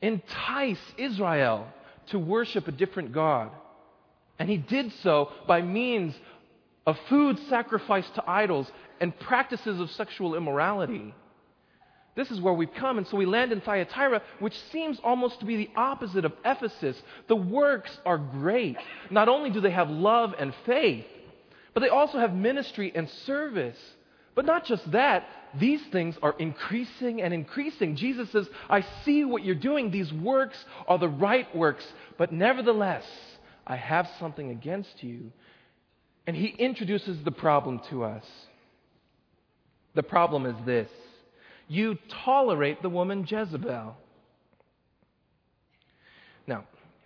entice 0.00 0.80
Israel 0.98 1.68
to 2.06 2.18
worship 2.18 2.66
a 2.66 2.72
different 2.72 3.12
God. 3.12 3.50
And 4.38 4.48
he 4.50 4.56
did 4.56 4.92
so 5.02 5.30
by 5.46 5.62
means 5.62 6.14
of 6.84 6.98
food 7.08 7.38
sacrificed 7.48 8.14
to 8.16 8.28
idols 8.28 8.70
and 9.00 9.16
practices 9.20 9.78
of 9.78 9.90
sexual 9.92 10.34
immorality. 10.34 11.14
This 12.14 12.30
is 12.30 12.40
where 12.40 12.52
we've 12.52 12.74
come, 12.74 12.98
and 12.98 13.06
so 13.06 13.16
we 13.16 13.24
land 13.24 13.52
in 13.52 13.62
Thyatira, 13.62 14.20
which 14.38 14.58
seems 14.70 15.00
almost 15.02 15.40
to 15.40 15.46
be 15.46 15.56
the 15.56 15.70
opposite 15.76 16.26
of 16.26 16.34
Ephesus. 16.44 17.00
The 17.26 17.36
works 17.36 17.90
are 18.04 18.18
great. 18.18 18.76
Not 19.10 19.28
only 19.28 19.48
do 19.48 19.60
they 19.60 19.70
have 19.70 19.88
love 19.88 20.34
and 20.38 20.54
faith, 20.66 21.06
but 21.72 21.80
they 21.80 21.88
also 21.88 22.18
have 22.18 22.34
ministry 22.34 22.92
and 22.94 23.08
service. 23.24 23.78
But 24.34 24.44
not 24.44 24.66
just 24.66 24.90
that, 24.92 25.26
these 25.58 25.82
things 25.90 26.16
are 26.22 26.34
increasing 26.38 27.22
and 27.22 27.32
increasing. 27.32 27.96
Jesus 27.96 28.30
says, 28.30 28.48
I 28.68 28.84
see 29.04 29.24
what 29.24 29.44
you're 29.44 29.54
doing. 29.54 29.90
These 29.90 30.12
works 30.12 30.62
are 30.86 30.98
the 30.98 31.08
right 31.08 31.54
works, 31.56 31.86
but 32.18 32.30
nevertheless, 32.30 33.04
I 33.66 33.76
have 33.76 34.08
something 34.18 34.50
against 34.50 35.02
you. 35.02 35.32
And 36.26 36.36
he 36.36 36.48
introduces 36.48 37.22
the 37.24 37.32
problem 37.32 37.80
to 37.90 38.04
us. 38.04 38.24
The 39.94 40.02
problem 40.02 40.46
is 40.46 40.56
this 40.64 40.88
you 41.72 41.96
tolerate 42.24 42.82
the 42.82 42.90
woman 42.90 43.26
Jezebel. 43.26 43.96
Now, 46.46 46.64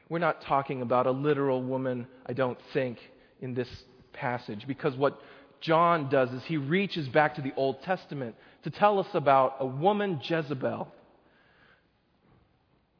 we're 0.08 0.18
not 0.18 0.42
talking 0.42 0.82
about 0.82 1.06
a 1.06 1.12
literal 1.12 1.62
woman, 1.62 2.08
I 2.26 2.32
don't 2.32 2.58
think, 2.72 2.98
in 3.40 3.54
this 3.54 3.68
passage, 4.12 4.66
because 4.66 4.96
what 4.96 5.20
John 5.60 6.08
does 6.08 6.32
is 6.32 6.42
he 6.44 6.56
reaches 6.56 7.08
back 7.08 7.36
to 7.36 7.42
the 7.42 7.52
Old 7.56 7.82
Testament 7.82 8.34
to 8.64 8.70
tell 8.70 8.98
us 8.98 9.06
about 9.14 9.56
a 9.60 9.66
woman, 9.66 10.20
Jezebel. 10.22 10.88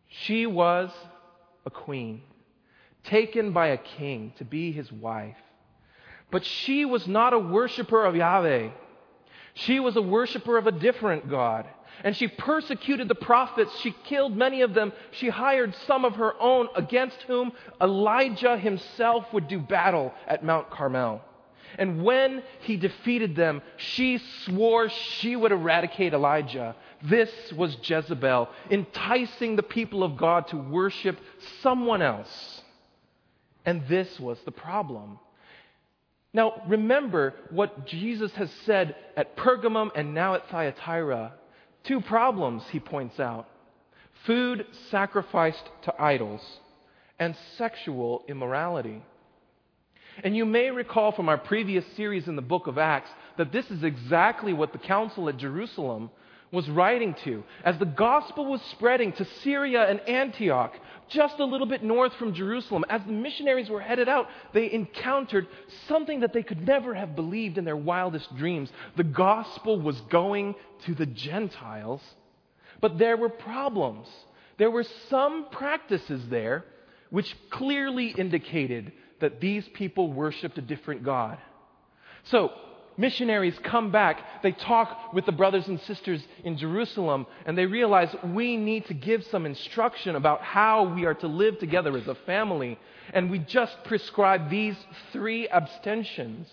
She 0.08 0.46
was 0.46 0.90
a 1.64 1.70
queen, 1.70 2.22
taken 3.02 3.52
by 3.52 3.68
a 3.68 3.76
king 3.76 4.32
to 4.38 4.44
be 4.44 4.70
his 4.70 4.92
wife. 4.92 5.36
But 6.30 6.44
she 6.44 6.84
was 6.84 7.08
not 7.08 7.32
a 7.32 7.38
worshiper 7.38 8.04
of 8.04 8.14
Yahweh. 8.14 8.70
She 9.56 9.80
was 9.80 9.96
a 9.96 10.02
worshiper 10.02 10.58
of 10.58 10.66
a 10.66 10.72
different 10.72 11.30
God. 11.30 11.66
And 12.04 12.14
she 12.14 12.28
persecuted 12.28 13.08
the 13.08 13.14
prophets. 13.14 13.72
She 13.80 13.94
killed 14.04 14.36
many 14.36 14.60
of 14.60 14.74
them. 14.74 14.92
She 15.12 15.30
hired 15.30 15.74
some 15.86 16.04
of 16.04 16.16
her 16.16 16.38
own 16.38 16.68
against 16.76 17.22
whom 17.22 17.52
Elijah 17.80 18.58
himself 18.58 19.32
would 19.32 19.48
do 19.48 19.58
battle 19.58 20.12
at 20.28 20.44
Mount 20.44 20.68
Carmel. 20.70 21.22
And 21.78 22.04
when 22.04 22.42
he 22.60 22.76
defeated 22.76 23.34
them, 23.34 23.62
she 23.78 24.18
swore 24.44 24.90
she 24.90 25.36
would 25.36 25.52
eradicate 25.52 26.12
Elijah. 26.12 26.76
This 27.02 27.30
was 27.56 27.78
Jezebel, 27.82 28.50
enticing 28.70 29.56
the 29.56 29.62
people 29.62 30.02
of 30.02 30.18
God 30.18 30.48
to 30.48 30.56
worship 30.56 31.18
someone 31.62 32.02
else. 32.02 32.62
And 33.64 33.88
this 33.88 34.20
was 34.20 34.38
the 34.44 34.52
problem. 34.52 35.18
Now, 36.36 36.60
remember 36.68 37.32
what 37.48 37.86
Jesus 37.86 38.30
has 38.32 38.50
said 38.66 38.94
at 39.16 39.38
Pergamum 39.38 39.90
and 39.96 40.12
now 40.12 40.34
at 40.34 40.46
Thyatira. 40.50 41.32
Two 41.84 42.02
problems, 42.02 42.62
he 42.70 42.78
points 42.78 43.18
out 43.18 43.48
food 44.26 44.66
sacrificed 44.90 45.64
to 45.84 45.94
idols 45.98 46.42
and 47.18 47.34
sexual 47.56 48.22
immorality. 48.28 49.02
And 50.22 50.36
you 50.36 50.44
may 50.44 50.70
recall 50.70 51.10
from 51.10 51.30
our 51.30 51.38
previous 51.38 51.86
series 51.96 52.28
in 52.28 52.36
the 52.36 52.42
book 52.42 52.66
of 52.66 52.76
Acts 52.76 53.08
that 53.38 53.50
this 53.50 53.70
is 53.70 53.82
exactly 53.82 54.52
what 54.52 54.72
the 54.74 54.78
council 54.78 55.30
at 55.30 55.38
Jerusalem 55.38 56.10
was 56.52 56.68
writing 56.68 57.14
to. 57.24 57.44
As 57.64 57.78
the 57.78 57.86
gospel 57.86 58.46
was 58.46 58.60
spreading 58.72 59.12
to 59.12 59.24
Syria 59.42 59.88
and 59.88 60.00
Antioch, 60.08 60.74
just 61.08 61.38
a 61.38 61.44
little 61.44 61.66
bit 61.66 61.82
north 61.82 62.14
from 62.14 62.34
Jerusalem, 62.34 62.84
as 62.88 63.02
the 63.04 63.12
missionaries 63.12 63.68
were 63.68 63.80
headed 63.80 64.08
out, 64.08 64.28
they 64.52 64.72
encountered 64.72 65.46
something 65.88 66.20
that 66.20 66.32
they 66.32 66.42
could 66.42 66.66
never 66.66 66.94
have 66.94 67.16
believed 67.16 67.58
in 67.58 67.64
their 67.64 67.76
wildest 67.76 68.34
dreams. 68.36 68.70
The 68.96 69.04
gospel 69.04 69.80
was 69.80 70.00
going 70.02 70.54
to 70.86 70.94
the 70.94 71.06
Gentiles, 71.06 72.02
but 72.80 72.98
there 72.98 73.16
were 73.16 73.28
problems. 73.28 74.08
There 74.58 74.70
were 74.70 74.86
some 75.10 75.46
practices 75.50 76.22
there 76.28 76.64
which 77.10 77.34
clearly 77.50 78.08
indicated 78.08 78.92
that 79.20 79.40
these 79.40 79.66
people 79.74 80.12
worshiped 80.12 80.58
a 80.58 80.62
different 80.62 81.04
God. 81.04 81.38
So, 82.24 82.50
missionaries 82.96 83.58
come 83.62 83.90
back, 83.90 84.42
they 84.42 84.52
talk 84.52 85.12
with 85.12 85.26
the 85.26 85.32
brothers 85.32 85.68
and 85.68 85.80
sisters 85.80 86.22
in 86.44 86.56
Jerusalem, 86.56 87.26
and 87.44 87.56
they 87.56 87.66
realize 87.66 88.14
we 88.24 88.56
need 88.56 88.86
to 88.86 88.94
give 88.94 89.24
some 89.24 89.46
instruction 89.46 90.16
about 90.16 90.42
how 90.42 90.94
we 90.94 91.04
are 91.04 91.14
to 91.14 91.26
live 91.26 91.58
together 91.58 91.96
as 91.96 92.06
a 92.06 92.14
family. 92.14 92.78
And 93.12 93.30
we 93.30 93.38
just 93.38 93.76
prescribe 93.84 94.50
these 94.50 94.76
three 95.12 95.48
abstentions. 95.48 96.48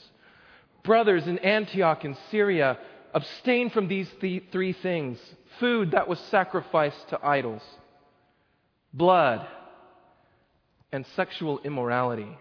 Brothers 0.83 1.27
in 1.27 1.39
Antioch 1.39 2.03
and 2.03 2.17
Syria, 2.29 2.77
abstain 3.13 3.69
from 3.69 3.87
these 3.87 4.09
th- 4.19 4.43
three 4.51 4.73
things 4.73 5.19
food 5.59 5.91
that 5.91 6.07
was 6.07 6.19
sacrificed 6.31 7.09
to 7.09 7.25
idols, 7.25 7.61
blood, 8.91 9.45
and 10.91 11.05
sexual 11.15 11.59
immorality 11.63 12.37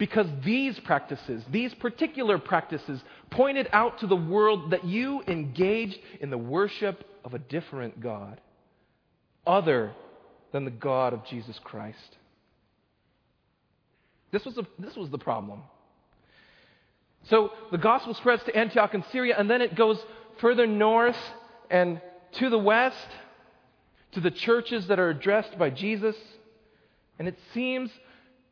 because 0.00 0.26
these 0.42 0.80
practices, 0.80 1.44
these 1.50 1.74
particular 1.74 2.38
practices, 2.38 3.02
pointed 3.28 3.68
out 3.70 3.98
to 3.98 4.06
the 4.06 4.16
world 4.16 4.70
that 4.70 4.82
you 4.82 5.22
engaged 5.28 5.98
in 6.22 6.30
the 6.30 6.38
worship 6.38 7.04
of 7.22 7.34
a 7.34 7.38
different 7.38 8.00
God, 8.00 8.40
other 9.46 9.92
than 10.52 10.64
the 10.64 10.70
God 10.70 11.12
of 11.12 11.26
Jesus 11.26 11.60
Christ. 11.62 12.16
This 14.30 14.42
was, 14.46 14.56
a, 14.56 14.66
this 14.78 14.96
was 14.96 15.10
the 15.10 15.18
problem. 15.18 15.60
So 17.24 17.52
the 17.70 17.76
gospel 17.76 18.14
spreads 18.14 18.42
to 18.44 18.56
Antioch 18.56 18.94
and 18.94 19.04
Syria, 19.12 19.34
and 19.36 19.50
then 19.50 19.60
it 19.60 19.74
goes 19.74 20.02
further 20.38 20.66
north 20.66 21.18
and 21.68 22.00
to 22.38 22.48
the 22.48 22.58
west 22.58 22.96
to 24.12 24.20
the 24.20 24.30
churches 24.30 24.86
that 24.86 24.98
are 24.98 25.10
addressed 25.10 25.58
by 25.58 25.68
Jesus, 25.68 26.16
and 27.18 27.28
it 27.28 27.38
seems 27.52 27.90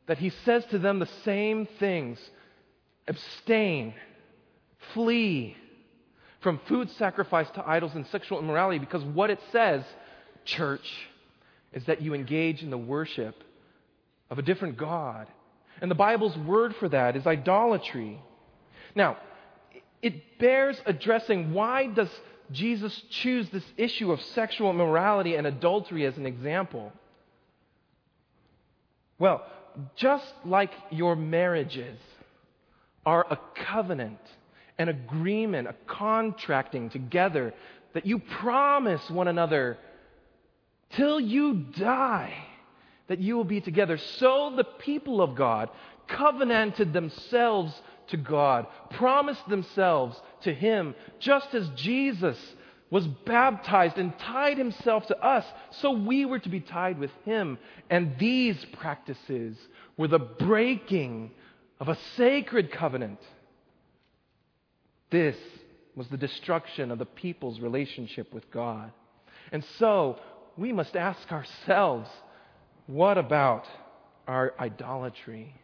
that 0.09 0.19
he 0.19 0.31
says 0.45 0.65
to 0.67 0.79
them 0.79 0.99
the 0.99 1.09
same 1.25 1.69
things 1.79 2.19
abstain, 3.07 3.95
flee 4.93 5.57
from 6.41 6.61
food 6.67 6.91
sacrificed 6.93 7.55
to 7.55 7.69
idols 7.69 7.95
and 7.95 8.07
sexual 8.09 8.38
immorality, 8.38 8.79
because 8.79 9.05
what 9.05 9.31
it 9.31 9.41
says, 9.53 9.83
church, 10.45 11.09
is 11.73 11.85
that 11.85 12.00
you 12.00 12.15
engage 12.15 12.62
in 12.62 12.71
the 12.71 12.79
worship 12.79 13.35
of 14.31 14.38
a 14.38 14.43
different 14.43 14.77
God. 14.77 15.27
And 15.81 15.91
the 15.91 15.97
Bible's 15.97 16.37
word 16.37 16.75
for 16.77 16.88
that 16.88 17.17
is 17.17 17.27
idolatry. 17.27 18.21
Now, 18.95 19.19
it 20.00 20.38
bears 20.38 20.81
addressing 20.87 21.53
why 21.53 21.87
does 21.87 22.09
Jesus 22.50 22.99
choose 23.11 23.49
this 23.50 23.65
issue 23.77 24.11
of 24.11 24.23
sexual 24.23 24.71
immorality 24.71 25.35
and 25.35 25.47
adultery 25.47 26.07
as 26.07 26.17
an 26.17 26.25
example? 26.25 26.93
Well, 29.19 29.45
just 29.97 30.33
like 30.45 30.73
your 30.91 31.17
marriages 31.17 31.99
are 33.07 33.27
a 33.31 33.39
covenant, 33.67 34.21
an 34.79 34.89
agreement, 34.89 35.69
a 35.69 35.75
contracting 35.87 36.91
together 36.91 37.55
that 37.95 38.07
you 38.07 38.19
promise 38.19 39.09
one 39.11 39.29
another 39.29 39.79
till 40.91 41.21
you 41.21 41.55
die 41.55 42.35
that 43.09 43.21
you 43.21 43.37
will 43.37 43.45
be 43.45 43.61
together. 43.61 43.99
So 44.19 44.53
the 44.55 44.65
people 44.65 45.21
of 45.21 45.35
God 45.35 45.71
covenanted 46.07 46.93
themselves 46.93 47.73
to 48.09 48.17
God, 48.17 48.67
promised 48.91 49.47
themselves 49.49 50.21
to 50.43 50.55
Him, 50.55 50.95
just 51.19 51.55
as 51.55 51.69
Jesus 51.71 52.39
was 52.90 53.07
baptized 53.07 53.99
and 53.99 54.18
tied 54.18 54.57
himself 54.57 55.07
to 55.09 55.18
us, 55.18 55.45
so 55.71 55.92
we 55.92 56.25
were 56.25 56.38
to 56.38 56.49
be 56.49 56.61
tied 56.61 56.99
with 56.99 57.11
him. 57.25 57.59
And 57.90 58.18
these 58.18 58.64
practices 58.73 59.57
were 59.97 60.09
the 60.09 60.18
breaking 60.18 61.33
of 61.80 61.88
a 61.88 61.99
sacred 62.16 62.73
covenant. 62.73 63.21
This 65.11 65.37
was 65.95 66.09
the 66.09 66.16
destruction 66.16 66.90
of 66.90 66.99
the 66.99 67.07
people's 67.07 67.61
relationship 67.61 68.33
with 68.33 68.50
God. 68.50 68.92
And 69.52 69.64
so 69.78 70.18
we 70.57 70.73
must 70.73 70.97
ask 70.97 71.30
ourselves 71.30 72.09
what 72.87 73.18
about 73.18 73.66
our 74.26 74.54
idolatry? 74.59 75.54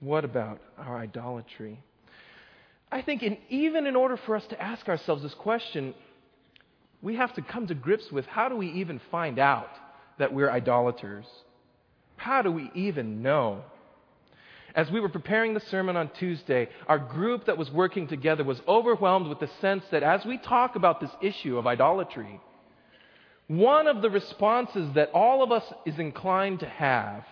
What 0.00 0.24
about 0.24 0.60
our 0.78 0.96
idolatry? 0.96 1.82
I 2.90 3.02
think 3.02 3.22
in, 3.22 3.38
even 3.48 3.86
in 3.86 3.96
order 3.96 4.16
for 4.16 4.36
us 4.36 4.46
to 4.48 4.62
ask 4.62 4.88
ourselves 4.88 5.22
this 5.22 5.34
question, 5.34 5.94
we 7.02 7.16
have 7.16 7.34
to 7.34 7.42
come 7.42 7.66
to 7.66 7.74
grips 7.74 8.10
with 8.12 8.24
how 8.26 8.48
do 8.48 8.56
we 8.56 8.70
even 8.70 9.00
find 9.10 9.38
out 9.38 9.68
that 10.18 10.32
we're 10.32 10.50
idolaters? 10.50 11.26
How 12.16 12.42
do 12.42 12.52
we 12.52 12.70
even 12.74 13.22
know? 13.22 13.62
As 14.74 14.90
we 14.90 15.00
were 15.00 15.08
preparing 15.08 15.52
the 15.52 15.60
sermon 15.70 15.96
on 15.96 16.10
Tuesday, 16.18 16.68
our 16.86 16.98
group 16.98 17.46
that 17.46 17.58
was 17.58 17.70
working 17.70 18.06
together 18.06 18.44
was 18.44 18.60
overwhelmed 18.66 19.26
with 19.26 19.40
the 19.40 19.50
sense 19.60 19.82
that 19.90 20.02
as 20.02 20.24
we 20.24 20.38
talk 20.38 20.76
about 20.76 21.00
this 21.00 21.10
issue 21.20 21.58
of 21.58 21.66
idolatry, 21.66 22.40
one 23.48 23.86
of 23.86 24.00
the 24.00 24.08
responses 24.08 24.88
that 24.94 25.10
all 25.12 25.42
of 25.42 25.52
us 25.52 25.64
is 25.84 25.98
inclined 25.98 26.60
to 26.60 26.68
have 26.68 27.24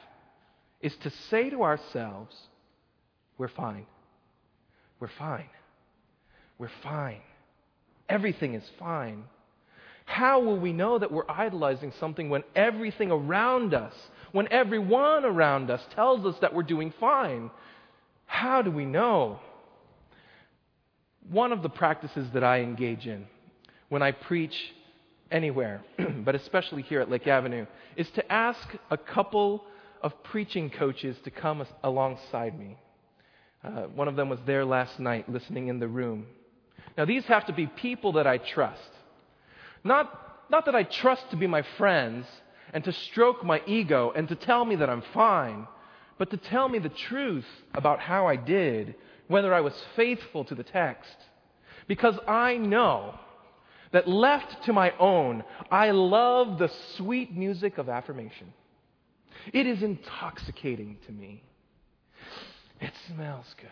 is 0.83 0.95
to 1.03 1.11
say 1.31 1.49
to 1.49 1.63
ourselves, 1.63 2.37
we're 3.39 3.49
fine. 3.49 3.87
We're 4.99 5.09
fine. 5.19 5.49
We're 6.59 6.71
fine. 6.83 7.23
Everything 8.09 8.55
is 8.55 8.65
fine. 8.79 9.25
How 10.11 10.41
will 10.41 10.59
we 10.59 10.73
know 10.73 10.99
that 10.99 11.13
we're 11.13 11.31
idolizing 11.31 11.93
something 12.01 12.31
when 12.31 12.43
everything 12.57 13.13
around 13.13 13.75
us, 13.75 13.95
when 14.33 14.53
everyone 14.53 15.25
around 15.25 15.71
us 15.71 15.81
tells 15.95 16.27
us 16.27 16.35
that 16.41 16.53
we're 16.53 16.65
doing 16.65 16.93
fine? 16.99 17.49
How 18.27 18.61
do 18.61 18.73
we 18.73 18.85
know? 18.85 19.39
One 21.31 21.53
of 21.53 21.63
the 21.63 21.69
practices 21.69 22.27
that 22.35 22.43
I 22.43 22.59
engage 22.59 23.07
in 23.07 23.29
when 23.89 24.03
I 24.03 24.11
preach 24.11 24.55
anywhere, 25.31 25.81
but 26.25 26.35
especially 26.35 26.83
here 26.83 27.01
at 27.01 27.09
Lake 27.09 27.29
Avenue, 27.29 27.67
is 27.95 28.11
to 28.17 28.33
ask 28.33 28.69
a 28.91 28.99
couple 28.99 29.63
of 30.03 30.25
preaching 30.25 30.71
coaches 30.71 31.17
to 31.23 31.31
come 31.31 31.65
alongside 31.85 32.59
me. 32.59 32.77
Uh, 33.63 33.83
one 33.83 34.09
of 34.09 34.17
them 34.17 34.29
was 34.29 34.41
there 34.45 34.65
last 34.65 34.99
night 34.99 35.29
listening 35.29 35.69
in 35.69 35.79
the 35.79 35.87
room. 35.87 36.27
Now, 36.99 37.05
these 37.05 37.25
have 37.27 37.47
to 37.47 37.53
be 37.53 37.69
people 37.69 38.15
that 38.15 38.27
I 38.27 38.39
trust. 38.39 38.91
Not, 39.85 40.47
not 40.51 40.67
that 40.67 40.75
I 40.75 40.83
trust 40.83 41.31
to 41.31 41.37
be 41.37 41.47
my 41.47 41.63
friends 41.79 42.27
and 42.73 42.85
to 42.85 42.93
stroke 42.93 43.45
my 43.45 43.63
ego 43.67 44.13
and 44.15 44.29
to 44.29 44.35
tell 44.35 44.65
me 44.65 44.77
that 44.77 44.91
I'm 44.91 45.03
fine, 45.15 45.67
but 46.19 46.31
to 46.31 46.37
tell 46.37 46.69
me 46.69 46.79
the 46.79 46.89
truth 46.89 47.47
about 47.75 48.01
how 48.01 48.27
I 48.27 48.37
did, 48.37 48.95
whether 49.29 49.55
I 49.55 49.61
was 49.61 49.75
faithful 49.97 50.45
to 50.45 50.55
the 50.55 50.63
text. 50.63 51.17
Because 51.89 52.19
I 52.29 52.57
know 52.57 53.19
that 53.93 54.07
left 54.07 54.65
to 54.65 54.73
my 54.73 54.93
own, 54.99 55.43
I 55.71 55.91
love 55.91 56.59
the 56.59 56.71
sweet 56.97 57.35
music 57.37 57.79
of 57.79 57.89
affirmation. 57.89 58.53
It 59.53 59.67
is 59.67 59.83
intoxicating 59.83 60.99
to 61.07 61.13
me. 61.13 61.43
It 62.81 62.93
smells 63.09 63.47
good. 63.57 63.71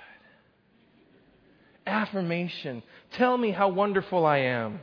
Affirmation. 1.87 2.83
Tell 3.13 3.37
me 3.37 3.51
how 3.51 3.69
wonderful 3.69 4.27
I 4.27 4.39
am. 4.39 4.81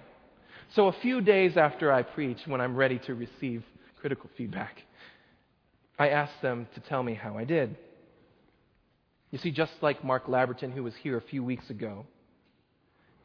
So, 0.73 0.87
a 0.87 0.93
few 0.93 1.21
days 1.21 1.57
after 1.57 1.91
I 1.91 2.01
preach, 2.01 2.39
when 2.45 2.59
I'm 2.59 2.75
ready 2.75 2.99
to 3.05 3.13
receive 3.13 3.63
critical 3.99 4.29
feedback, 4.37 4.81
I 5.97 6.09
ask 6.09 6.31
them 6.41 6.67
to 6.75 6.81
tell 6.81 7.01
me 7.01 7.13
how 7.13 7.37
I 7.37 7.45
did. 7.45 7.77
You 9.31 9.37
see, 9.37 9.51
just 9.51 9.71
like 9.81 10.03
Mark 10.03 10.27
Labberton, 10.27 10.73
who 10.73 10.83
was 10.83 10.93
here 10.95 11.17
a 11.17 11.21
few 11.21 11.43
weeks 11.43 11.69
ago 11.69 12.05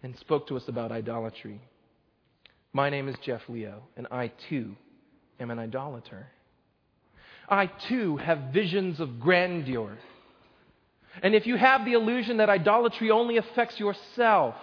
and 0.02 0.16
spoke 0.18 0.48
to 0.48 0.56
us 0.56 0.68
about 0.68 0.92
idolatry, 0.92 1.60
my 2.72 2.90
name 2.90 3.08
is 3.08 3.16
Jeff 3.24 3.42
Liou, 3.48 3.80
and 3.96 4.06
I 4.10 4.32
too 4.48 4.76
am 5.40 5.50
an 5.50 5.58
idolater. 5.58 6.28
I 7.48 7.66
too 7.66 8.16
have 8.18 8.52
visions 8.52 9.00
of 9.00 9.18
grandeur 9.18 9.98
and 11.22 11.34
if 11.34 11.46
you 11.46 11.56
have 11.56 11.84
the 11.84 11.92
illusion 11.92 12.38
that 12.38 12.48
idolatry 12.48 13.10
only 13.10 13.36
affects 13.36 13.78
yourself, 13.78 14.54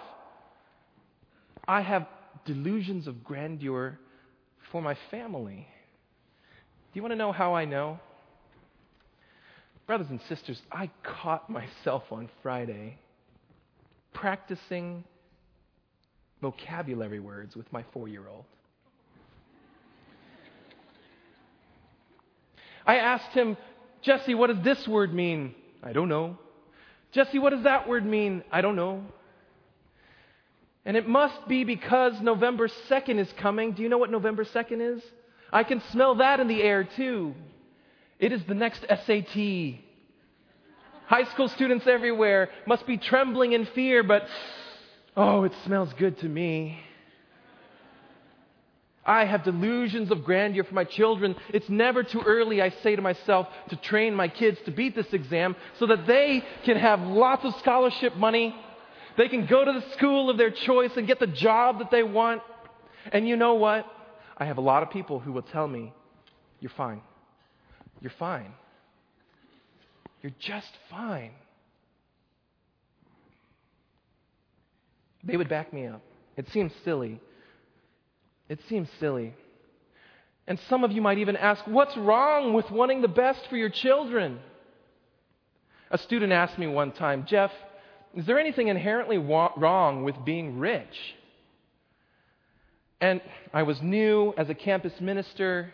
I 1.66 1.82
have 1.82 2.06
delusions 2.48 3.06
of 3.06 3.22
grandeur 3.22 3.98
for 4.72 4.80
my 4.80 4.96
family. 5.10 5.68
Do 6.92 6.98
you 6.98 7.02
want 7.02 7.12
to 7.12 7.16
know 7.16 7.30
how 7.30 7.54
I 7.54 7.66
know? 7.66 8.00
Brothers 9.86 10.08
and 10.08 10.20
sisters, 10.28 10.60
I 10.72 10.90
caught 11.02 11.50
myself 11.50 12.04
on 12.10 12.30
Friday 12.42 12.98
practicing 14.14 15.04
vocabulary 16.40 17.20
words 17.20 17.54
with 17.54 17.70
my 17.70 17.84
four 17.92 18.08
year 18.08 18.26
old. 18.26 18.44
I 22.86 22.96
asked 22.96 23.32
him, 23.32 23.58
Jesse, 24.00 24.34
what 24.34 24.46
does 24.46 24.64
this 24.64 24.88
word 24.88 25.12
mean? 25.12 25.54
I 25.82 25.92
don't 25.92 26.08
know. 26.08 26.38
Jesse, 27.12 27.38
what 27.38 27.50
does 27.50 27.64
that 27.64 27.86
word 27.86 28.06
mean? 28.06 28.42
I 28.50 28.62
don't 28.62 28.76
know. 28.76 29.04
And 30.88 30.96
it 30.96 31.06
must 31.06 31.46
be 31.46 31.64
because 31.64 32.18
November 32.22 32.66
2nd 32.66 33.18
is 33.18 33.30
coming. 33.34 33.72
Do 33.72 33.82
you 33.82 33.90
know 33.90 33.98
what 33.98 34.10
November 34.10 34.46
2nd 34.46 34.96
is? 34.96 35.02
I 35.52 35.62
can 35.62 35.82
smell 35.92 36.14
that 36.14 36.40
in 36.40 36.48
the 36.48 36.62
air 36.62 36.88
too. 36.96 37.34
It 38.18 38.32
is 38.32 38.42
the 38.44 38.54
next 38.54 38.86
SAT. 38.88 39.36
High 41.06 41.24
school 41.34 41.48
students 41.48 41.86
everywhere 41.86 42.48
must 42.66 42.86
be 42.86 42.96
trembling 42.96 43.52
in 43.52 43.66
fear, 43.66 44.02
but 44.02 44.26
oh, 45.14 45.44
it 45.44 45.52
smells 45.66 45.92
good 45.98 46.18
to 46.20 46.26
me. 46.26 46.78
I 49.04 49.26
have 49.26 49.44
delusions 49.44 50.10
of 50.10 50.24
grandeur 50.24 50.64
for 50.64 50.74
my 50.74 50.84
children. 50.84 51.36
It's 51.50 51.68
never 51.68 52.02
too 52.02 52.22
early, 52.24 52.62
I 52.62 52.70
say 52.82 52.96
to 52.96 53.02
myself, 53.02 53.46
to 53.68 53.76
train 53.76 54.14
my 54.14 54.28
kids 54.28 54.58
to 54.64 54.70
beat 54.70 54.94
this 54.94 55.12
exam 55.12 55.54
so 55.78 55.86
that 55.86 56.06
they 56.06 56.42
can 56.64 56.78
have 56.78 57.00
lots 57.00 57.44
of 57.44 57.54
scholarship 57.56 58.16
money. 58.16 58.54
They 59.18 59.28
can 59.28 59.46
go 59.46 59.64
to 59.64 59.72
the 59.72 59.84
school 59.96 60.30
of 60.30 60.38
their 60.38 60.52
choice 60.52 60.92
and 60.96 61.06
get 61.06 61.18
the 61.18 61.26
job 61.26 61.80
that 61.80 61.90
they 61.90 62.04
want. 62.04 62.40
And 63.12 63.28
you 63.28 63.36
know 63.36 63.54
what? 63.54 63.84
I 64.38 64.44
have 64.44 64.58
a 64.58 64.62
lot 64.62 64.84
of 64.84 64.90
people 64.90 65.18
who 65.18 65.32
will 65.32 65.42
tell 65.42 65.66
me, 65.66 65.92
You're 66.60 66.70
fine. 66.70 67.02
You're 68.00 68.12
fine. 68.16 68.52
You're 70.22 70.32
just 70.38 70.70
fine. 70.88 71.32
They 75.24 75.36
would 75.36 75.48
back 75.48 75.72
me 75.72 75.86
up. 75.86 76.00
It 76.36 76.48
seems 76.50 76.72
silly, 76.84 77.20
it 78.48 78.60
seems 78.68 78.88
silly. 79.00 79.34
And 80.46 80.58
some 80.70 80.84
of 80.84 80.92
you 80.92 81.02
might 81.02 81.18
even 81.18 81.36
ask, 81.36 81.66
what's 81.66 81.94
wrong 81.96 82.54
with 82.54 82.70
wanting 82.70 83.02
the 83.02 83.08
best 83.08 83.46
for 83.50 83.56
your 83.56 83.68
children? 83.68 84.38
A 85.90 85.98
student 85.98 86.32
asked 86.32 86.58
me 86.58 86.66
one 86.66 86.92
time, 86.92 87.26
Jeff, 87.28 87.50
is 88.14 88.26
there 88.26 88.38
anything 88.38 88.68
inherently 88.68 89.18
wa- 89.18 89.52
wrong 89.56 90.04
with 90.04 90.16
being 90.24 90.58
rich? 90.58 91.14
And 93.00 93.20
I 93.52 93.62
was 93.62 93.80
new 93.80 94.34
as 94.36 94.48
a 94.48 94.54
campus 94.54 94.92
minister. 95.00 95.72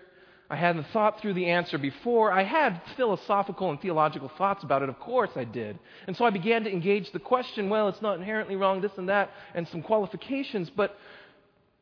I 0.50 0.56
hadn't 0.56 0.86
thought 0.92 1.20
through 1.20 1.34
the 1.34 1.46
answer 1.46 1.78
before. 1.78 2.30
I 2.30 2.44
had 2.44 2.80
philosophical 2.96 3.70
and 3.70 3.80
theological 3.80 4.30
thoughts 4.36 4.62
about 4.62 4.82
it, 4.82 4.88
of 4.88 5.00
course 5.00 5.30
I 5.36 5.44
did. 5.44 5.78
And 6.06 6.16
so 6.16 6.24
I 6.24 6.30
began 6.30 6.64
to 6.64 6.70
engage 6.70 7.10
the 7.12 7.18
question 7.18 7.70
well, 7.70 7.88
it's 7.88 8.02
not 8.02 8.18
inherently 8.18 8.56
wrong, 8.56 8.80
this 8.80 8.92
and 8.98 9.08
that, 9.08 9.30
and 9.54 9.66
some 9.68 9.82
qualifications. 9.82 10.70
But 10.70 10.96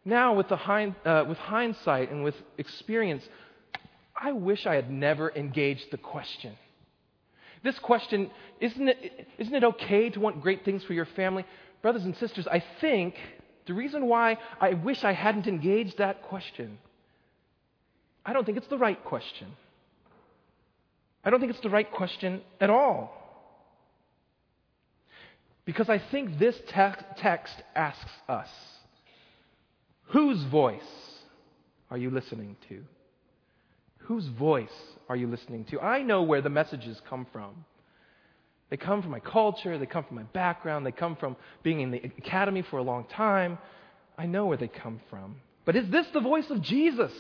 now, 0.05 0.35
with, 0.35 0.49
the 0.49 0.57
hind, 0.57 0.95
uh, 1.05 1.25
with 1.29 1.39
hindsight 1.39 2.11
and 2.11 2.23
with 2.23 2.35
experience, 2.59 3.23
I 4.21 4.33
wish 4.33 4.67
I 4.67 4.75
had 4.75 4.91
never 4.91 5.33
engaged 5.35 5.91
the 5.91 5.99
question. 5.99 6.57
This 7.63 7.79
question 7.79 8.31
isn't 8.61 8.89
it, 8.89 9.29
isn't 9.39 9.55
it 9.55 9.65
okay 9.65 10.11
to 10.11 10.21
want 10.21 10.41
great 10.41 10.65
things 10.65 10.85
for 10.85 10.93
your 10.93 11.07
family? 11.07 11.45
Brothers 11.81 12.05
and 12.05 12.17
sisters, 12.17 12.47
I 12.47 12.63
think 12.81 13.15
the 13.67 13.75
reason 13.75 14.07
why 14.07 14.39
I 14.61 14.75
wish 14.75 15.05
I 15.05 15.13
hadn't 15.13 15.47
engaged 15.47 15.99
that 15.99 16.23
question, 16.23 16.79
I 18.25 18.33
don't 18.33 18.45
think 18.45 18.59
it's 18.59 18.69
the 18.69 18.79
right 18.79 19.03
question. 19.05 19.49
I 21.25 21.31
don't 21.31 21.41
think 21.41 21.53
it's 21.53 21.61
the 21.61 21.71
right 21.71 21.91
question 21.91 22.41
at 22.61 22.71
all. 22.71 23.19
Because 25.65 25.89
I 25.89 25.99
think 25.99 26.39
this 26.39 26.57
te- 26.69 27.05
text 27.19 27.55
asks 27.75 28.11
us 28.29 28.49
whose 30.07 30.43
voice 30.45 30.83
are 31.91 31.97
you 31.97 32.11
listening 32.11 32.57
to? 32.69 32.83
Whose 34.05 34.27
voice 34.27 34.69
are 35.09 35.17
you 35.17 35.29
listening 35.29 35.65
to? 35.67 35.81
I 35.81 36.03
know 36.03 36.23
where 36.23 36.43
the 36.43 36.51
messages 36.51 37.01
come 37.09 37.27
from. 37.33 37.65
They 38.71 38.77
come 38.77 39.03
from 39.03 39.11
my 39.11 39.21
culture, 39.21 39.77
they 39.77 39.87
come 39.87 40.05
from 40.05 40.17
my 40.17 40.23
background, 40.23 40.87
they 40.87 40.93
come 40.93 41.15
from 41.17 41.37
being 41.63 41.81
in 41.81 41.91
the 41.91 41.99
academy 42.19 42.63
for 42.63 42.79
a 42.79 42.83
long 42.83 43.05
time. 43.05 43.59
I 44.17 44.27
know 44.27 44.47
where 44.47 44.57
they 44.57 44.69
come 44.69 45.01
from. 45.11 45.37
But 45.65 45.77
is 45.77 45.89
this 45.91 46.07
the 46.15 46.21
voice 46.21 46.49
of 46.51 46.63
Jesus? 46.63 47.13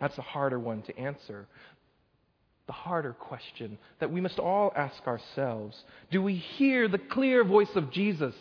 That's 0.00 0.18
a 0.18 0.22
harder 0.22 0.58
one 0.58 0.82
to 0.82 0.98
answer. 0.98 1.46
The 2.66 2.72
harder 2.72 3.12
question 3.12 3.78
that 4.00 4.12
we 4.12 4.20
must 4.20 4.38
all 4.38 4.72
ask 4.76 5.06
ourselves 5.06 5.80
Do 6.10 6.22
we 6.22 6.34
hear 6.34 6.88
the 6.88 6.98
clear 6.98 7.44
voice 7.44 7.74
of 7.74 7.90
Jesus 7.90 8.34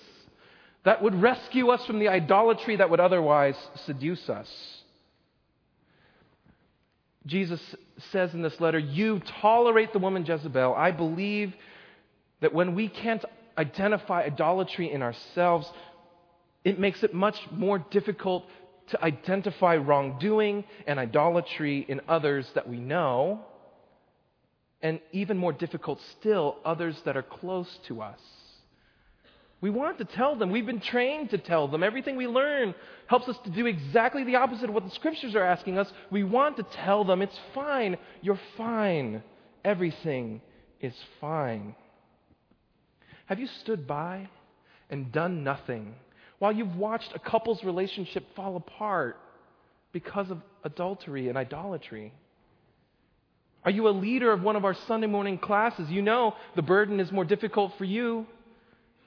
that 0.84 1.02
would 1.02 1.16
rescue 1.16 1.70
us 1.70 1.86
from 1.86 2.00
the 2.00 2.10
idolatry 2.10 2.76
that 2.78 2.90
would 2.90 3.00
otherwise 3.00 3.56
seduce 3.86 4.30
us? 4.30 4.48
Jesus 7.28 7.62
says 8.12 8.34
in 8.34 8.42
this 8.42 8.60
letter, 8.60 8.80
You 8.80 9.22
tolerate 9.42 9.94
the 9.94 10.00
woman 10.00 10.26
Jezebel. 10.26 10.74
I 10.74 10.92
believe 10.92 11.54
that 12.42 12.54
when 12.54 12.74
we 12.74 12.88
can't 12.88 13.24
identify 13.58 14.24
idolatry 14.24 14.92
in 14.92 15.02
ourselves, 15.02 15.70
it 16.64 16.80
makes 16.80 17.04
it 17.04 17.14
much 17.14 17.40
more 17.52 17.80
difficult 17.80 18.46
to 18.90 19.04
identify 19.04 19.76
wrongdoing 19.76 20.64
and 20.86 21.00
idolatry 21.00 21.86
in 21.88 22.02
others 22.08 22.50
that 22.56 22.70
we 22.70 22.78
know, 22.78 23.42
and 24.82 25.00
even 25.12 25.38
more 25.38 25.52
difficult 25.52 26.00
still, 26.20 26.58
others 26.64 26.96
that 27.04 27.18
are 27.18 27.24
close 27.24 27.80
to 27.88 28.02
us. 28.02 28.20
We 29.60 29.70
want 29.72 29.98
to 29.98 30.06
tell 30.06 30.36
them. 30.36 30.52
We've 30.52 30.66
been 30.66 30.80
trained 30.80 31.32
to 31.32 31.38
tell 31.40 31.68
them. 31.68 31.82
Everything 31.82 32.16
we 32.16 32.28
learn 32.28 32.76
helps 33.08 33.28
us 33.28 33.38
to 33.44 33.50
do 33.50 33.66
exactly 33.66 34.24
the 34.24 34.36
opposite 34.36 34.70
of 34.70 34.76
what 34.76 34.84
the 34.84 34.92
scriptures 34.92 35.36
are 35.36 35.44
asking 35.44 35.80
us. 35.80 35.92
We 36.12 36.24
want 36.24 36.58
to 36.58 36.64
tell 36.64 37.04
them 37.04 37.22
it's 37.22 37.40
fine. 37.56 37.98
You're 38.22 38.40
fine. 38.56 39.24
Everything 39.66 40.42
is 40.80 40.94
fine. 41.20 41.76
Have 43.26 43.40
you 43.40 43.48
stood 43.62 43.88
by 43.88 44.30
and 44.92 45.12
done 45.12 45.44
nothing 45.44 45.96
while 46.38 46.52
you've 46.52 46.76
watched 46.76 47.12
a 47.16 47.20
couple's 47.20 47.64
relationship 47.64 48.24
fall 48.36 48.58
apart 48.58 49.18
because 49.92 50.30
of 50.30 50.40
adultery 50.64 51.30
and 51.30 51.38
idolatry? 51.38 52.14
Are 53.66 53.72
you 53.72 53.88
a 53.88 53.90
leader 53.90 54.32
of 54.32 54.44
one 54.44 54.56
of 54.56 54.66
our 54.66 54.76
Sunday 54.88 55.08
morning 55.08 55.40
classes? 55.40 55.90
You 55.90 56.04
know 56.04 56.36
the 56.56 56.62
burden 56.62 57.00
is 57.00 57.12
more 57.12 57.26
difficult 57.26 57.74
for 57.80 57.86
you 57.86 58.28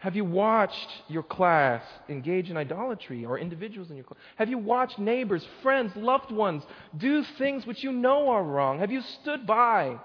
have 0.01 0.17
you 0.17 0.25
watched 0.25 0.89
your 1.09 1.23
class 1.23 1.83
engage 2.09 2.51
in 2.51 2.57
idolatry 2.57 3.25
or 3.25 3.39
individuals 3.39 3.91
in 3.91 3.97
your 3.97 4.05
class? 4.05 4.19
Have 4.37 4.49
you 4.49 4.59
watched 4.59 4.99
neighbors, 4.99 5.47
friends, 5.63 5.93
loved 5.95 6.33
ones 6.33 6.63
do 6.97 7.23
things 7.39 7.67
which 7.67 7.85
you 7.85 7.93
know 7.93 8.31
are 8.31 8.43
wrong? 8.43 8.81
Have 8.81 8.91
you 8.91 9.03
stood 9.23 9.47
by 9.47 9.99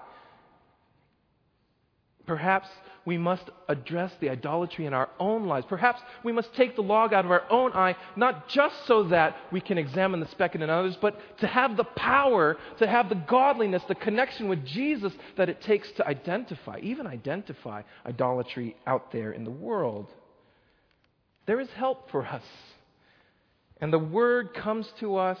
Perhaps 2.26 2.68
we 3.06 3.16
must 3.16 3.48
address 3.68 4.12
the 4.20 4.28
idolatry 4.28 4.84
in 4.84 4.92
our 4.92 5.08
own 5.18 5.46
lives. 5.46 5.64
Perhaps 5.68 6.02
we 6.24 6.32
must 6.32 6.52
take 6.54 6.74
the 6.74 6.82
log 6.82 7.14
out 7.14 7.24
of 7.24 7.30
our 7.30 7.44
own 7.50 7.72
eye, 7.72 7.96
not 8.16 8.48
just 8.48 8.74
so 8.86 9.04
that 9.04 9.36
we 9.52 9.60
can 9.60 9.78
examine 9.78 10.20
the 10.20 10.28
speck 10.28 10.54
in 10.56 10.62
others, 10.68 10.98
but 11.00 11.18
to 11.38 11.46
have 11.46 11.76
the 11.76 11.84
power, 11.84 12.58
to 12.78 12.86
have 12.86 13.08
the 13.08 13.14
godliness, 13.14 13.82
the 13.86 13.94
connection 13.94 14.48
with 14.48 14.66
Jesus 14.66 15.12
that 15.36 15.48
it 15.48 15.62
takes 15.62 15.90
to 15.92 16.06
identify, 16.06 16.78
even 16.82 17.06
identify 17.06 17.82
idolatry 18.04 18.76
out 18.86 19.12
there 19.12 19.30
in 19.30 19.44
the 19.44 19.50
world. 19.50 20.12
There 21.46 21.60
is 21.60 21.70
help 21.70 22.10
for 22.10 22.26
us. 22.26 22.42
And 23.80 23.92
the 23.92 23.98
word 24.00 24.52
comes 24.52 24.92
to 24.98 25.16
us 25.16 25.38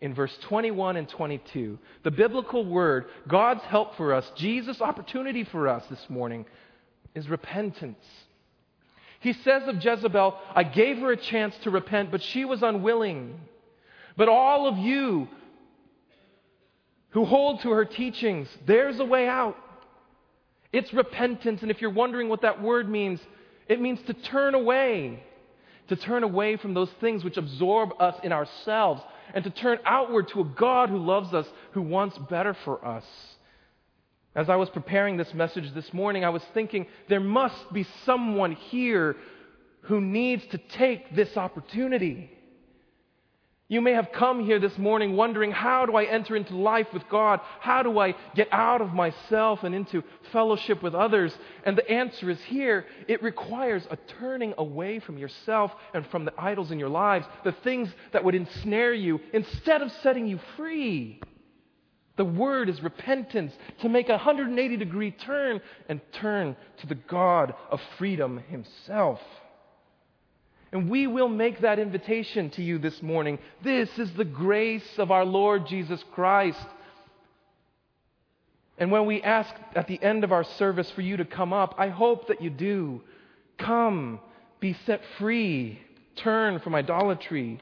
in 0.00 0.14
verse 0.14 0.36
21 0.42 0.96
and 0.96 1.08
22. 1.08 1.78
The 2.02 2.10
biblical 2.10 2.64
word, 2.64 3.06
God's 3.28 3.62
help 3.64 3.96
for 3.96 4.14
us, 4.14 4.30
Jesus' 4.36 4.80
opportunity 4.80 5.44
for 5.44 5.68
us 5.68 5.84
this 5.90 6.08
morning, 6.08 6.46
is 7.14 7.28
repentance. 7.28 8.04
He 9.20 9.32
says 9.32 9.62
of 9.66 9.82
Jezebel, 9.82 10.36
I 10.54 10.64
gave 10.64 10.98
her 10.98 11.12
a 11.12 11.16
chance 11.16 11.56
to 11.62 11.70
repent, 11.70 12.10
but 12.10 12.22
she 12.22 12.44
was 12.44 12.62
unwilling. 12.62 13.40
But 14.16 14.28
all 14.28 14.68
of 14.68 14.76
you 14.76 15.28
who 17.10 17.24
hold 17.24 17.60
to 17.62 17.70
her 17.70 17.84
teachings, 17.84 18.48
there's 18.66 19.00
a 19.00 19.04
way 19.04 19.26
out. 19.28 19.56
It's 20.72 20.92
repentance. 20.92 21.62
And 21.62 21.70
if 21.70 21.80
you're 21.80 21.90
wondering 21.90 22.28
what 22.28 22.42
that 22.42 22.60
word 22.60 22.88
means, 22.88 23.20
it 23.68 23.80
means 23.80 24.00
to 24.08 24.12
turn 24.12 24.54
away. 24.54 25.22
To 25.88 25.96
turn 25.96 26.22
away 26.22 26.56
from 26.56 26.74
those 26.74 26.90
things 27.00 27.24
which 27.24 27.36
absorb 27.36 27.90
us 28.00 28.16
in 28.22 28.32
ourselves 28.32 29.02
and 29.32 29.44
to 29.44 29.50
turn 29.50 29.78
outward 29.84 30.28
to 30.28 30.40
a 30.40 30.44
God 30.44 30.88
who 30.90 30.98
loves 30.98 31.32
us, 31.32 31.46
who 31.72 31.82
wants 31.82 32.18
better 32.30 32.54
for 32.64 32.84
us. 32.84 33.04
As 34.34 34.48
I 34.48 34.56
was 34.56 34.68
preparing 34.70 35.16
this 35.16 35.32
message 35.32 35.72
this 35.74 35.92
morning, 35.92 36.24
I 36.24 36.30
was 36.30 36.42
thinking 36.54 36.86
there 37.08 37.20
must 37.20 37.72
be 37.72 37.86
someone 38.04 38.52
here 38.52 39.16
who 39.82 40.00
needs 40.00 40.44
to 40.46 40.58
take 40.58 41.14
this 41.14 41.36
opportunity. 41.36 42.30
You 43.68 43.80
may 43.80 43.92
have 43.92 44.12
come 44.12 44.44
here 44.44 44.58
this 44.58 44.76
morning 44.76 45.16
wondering, 45.16 45.50
how 45.50 45.86
do 45.86 45.96
I 45.96 46.04
enter 46.04 46.36
into 46.36 46.54
life 46.54 46.88
with 46.92 47.08
God? 47.08 47.40
How 47.60 47.82
do 47.82 47.98
I 47.98 48.14
get 48.34 48.48
out 48.52 48.82
of 48.82 48.92
myself 48.92 49.62
and 49.62 49.74
into 49.74 50.02
fellowship 50.32 50.82
with 50.82 50.94
others? 50.94 51.34
And 51.64 51.78
the 51.78 51.88
answer 51.88 52.28
is 52.28 52.42
here. 52.42 52.86
It 53.08 53.22
requires 53.22 53.86
a 53.90 53.96
turning 54.18 54.52
away 54.58 54.98
from 54.98 55.16
yourself 55.16 55.72
and 55.94 56.06
from 56.08 56.24
the 56.24 56.34
idols 56.36 56.72
in 56.72 56.78
your 56.78 56.90
lives, 56.90 57.26
the 57.42 57.52
things 57.52 57.88
that 58.12 58.24
would 58.24 58.34
ensnare 58.34 58.92
you, 58.92 59.20
instead 59.32 59.80
of 59.80 59.90
setting 60.02 60.26
you 60.26 60.40
free. 60.56 61.20
The 62.16 62.24
word 62.24 62.68
is 62.68 62.82
repentance, 62.82 63.52
to 63.80 63.88
make 63.88 64.08
a 64.08 64.12
180 64.12 64.76
degree 64.76 65.10
turn 65.10 65.60
and 65.88 66.00
turn 66.12 66.56
to 66.78 66.86
the 66.86 66.94
God 66.94 67.54
of 67.70 67.80
freedom 67.98 68.38
himself. 68.48 69.20
And 70.70 70.90
we 70.90 71.06
will 71.06 71.28
make 71.28 71.60
that 71.60 71.78
invitation 71.78 72.50
to 72.50 72.62
you 72.62 72.78
this 72.78 73.00
morning. 73.02 73.38
This 73.62 73.88
is 73.98 74.12
the 74.12 74.24
grace 74.24 74.98
of 74.98 75.10
our 75.10 75.24
Lord 75.24 75.66
Jesus 75.66 76.02
Christ. 76.12 76.66
And 78.78 78.90
when 78.90 79.06
we 79.06 79.22
ask 79.22 79.54
at 79.74 79.86
the 79.86 80.02
end 80.02 80.24
of 80.24 80.32
our 80.32 80.44
service 80.44 80.90
for 80.90 81.00
you 81.00 81.16
to 81.16 81.24
come 81.24 81.52
up, 81.52 81.76
I 81.78 81.88
hope 81.88 82.28
that 82.28 82.42
you 82.42 82.50
do. 82.50 83.02
Come, 83.56 84.18
be 84.58 84.76
set 84.84 85.00
free, 85.18 85.80
turn 86.16 86.58
from 86.58 86.74
idolatry. 86.74 87.60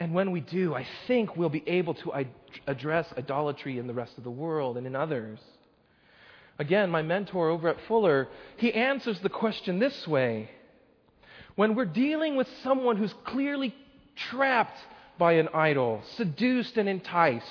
And 0.00 0.14
when 0.14 0.30
we 0.30 0.40
do, 0.40 0.74
I 0.74 0.86
think 1.06 1.36
we'll 1.36 1.48
be 1.48 1.64
able 1.66 1.94
to 1.94 2.26
address 2.66 3.12
idolatry 3.16 3.78
in 3.78 3.88
the 3.88 3.94
rest 3.94 4.16
of 4.16 4.24
the 4.24 4.30
world 4.30 4.76
and 4.76 4.86
in 4.86 4.94
others. 4.94 5.40
Again, 6.58 6.90
my 6.90 7.02
mentor 7.02 7.48
over 7.48 7.68
at 7.68 7.80
Fuller, 7.88 8.28
he 8.56 8.72
answers 8.72 9.18
the 9.20 9.28
question 9.28 9.78
this 9.78 10.06
way 10.06 10.50
When 11.56 11.74
we're 11.74 11.84
dealing 11.84 12.36
with 12.36 12.48
someone 12.62 12.96
who's 12.96 13.14
clearly 13.24 13.74
trapped 14.30 14.78
by 15.18 15.34
an 15.34 15.48
idol, 15.52 16.02
seduced 16.16 16.76
and 16.76 16.88
enticed, 16.88 17.44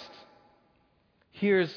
here's 1.31 1.73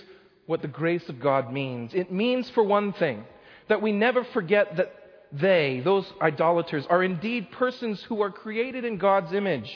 what 0.47 0.63
the 0.63 0.69
grace 0.69 1.09
of 1.09 1.21
God 1.21 1.53
means. 1.53 1.95
It 1.95 2.13
means, 2.13 2.49
for 2.51 2.63
one 2.63 2.93
thing, 2.93 3.25
that 3.69 3.83
we 3.83 3.91
never 3.91 4.23
forget 4.23 4.77
that 4.77 4.95
they, 5.33 5.81
those 5.85 6.07
idolaters, 6.21 6.87
are 6.89 7.03
indeed 7.03 7.51
persons 7.53 8.01
who 8.05 8.23
are 8.23 8.31
created 8.31 8.85
in 8.85 8.99
God's 8.99 9.33
image 9.33 9.71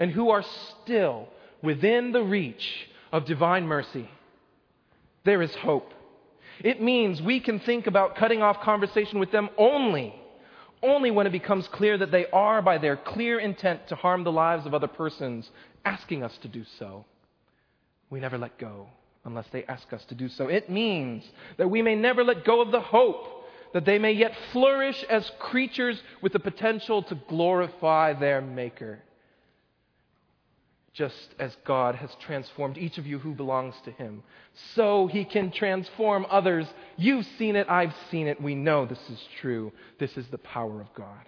and 0.00 0.10
who 0.10 0.30
are 0.30 0.44
still 0.82 1.28
within 1.62 2.10
the 2.10 2.22
reach 2.22 2.88
of 3.12 3.26
divine 3.26 3.66
mercy. 3.66 4.10
There 5.24 5.42
is 5.42 5.54
hope. 5.56 5.92
It 6.64 6.82
means 6.82 7.22
we 7.22 7.38
can 7.38 7.60
think 7.60 7.86
about 7.86 8.16
cutting 8.16 8.42
off 8.42 8.62
conversation 8.62 9.18
with 9.18 9.30
them 9.30 9.50
only, 9.58 10.14
only 10.82 11.10
when 11.10 11.26
it 11.26 11.32
becomes 11.32 11.68
clear 11.68 11.98
that 11.98 12.10
they 12.10 12.26
are, 12.26 12.62
by 12.62 12.78
their 12.78 12.96
clear 12.96 13.38
intent 13.38 13.86
to 13.88 13.94
harm 13.94 14.24
the 14.24 14.32
lives 14.32 14.66
of 14.66 14.74
other 14.74 14.88
persons, 14.88 15.48
asking 15.84 16.22
us 16.22 16.36
to 16.38 16.48
do 16.48 16.64
so. 16.78 17.04
We 18.08 18.20
never 18.20 18.38
let 18.38 18.58
go 18.58 18.88
unless 19.24 19.46
they 19.52 19.64
ask 19.64 19.92
us 19.92 20.04
to 20.06 20.14
do 20.14 20.28
so. 20.30 20.48
It 20.48 20.70
means 20.70 21.24
that 21.58 21.68
we 21.68 21.82
may 21.82 21.94
never 21.94 22.24
let 22.24 22.44
go 22.44 22.62
of 22.62 22.72
the 22.72 22.80
hope 22.80 23.44
that 23.74 23.84
they 23.84 23.98
may 23.98 24.12
yet 24.12 24.32
flourish 24.52 25.04
as 25.08 25.30
creatures 25.38 26.02
with 26.22 26.32
the 26.32 26.40
potential 26.40 27.02
to 27.04 27.14
glorify 27.28 28.14
their 28.14 28.40
Maker. 28.40 29.00
Just 30.92 31.34
as 31.38 31.56
God 31.64 31.94
has 31.94 32.10
transformed 32.20 32.76
each 32.76 32.98
of 32.98 33.06
you 33.06 33.18
who 33.18 33.32
belongs 33.32 33.74
to 33.84 33.92
Him, 33.92 34.22
so 34.74 35.06
He 35.06 35.24
can 35.24 35.52
transform 35.52 36.26
others. 36.28 36.66
You've 36.96 37.26
seen 37.38 37.54
it, 37.54 37.68
I've 37.70 37.94
seen 38.10 38.26
it, 38.26 38.42
we 38.42 38.56
know 38.56 38.86
this 38.86 39.10
is 39.10 39.20
true. 39.40 39.72
This 40.00 40.16
is 40.16 40.26
the 40.28 40.38
power 40.38 40.80
of 40.80 40.92
God. 40.94 41.26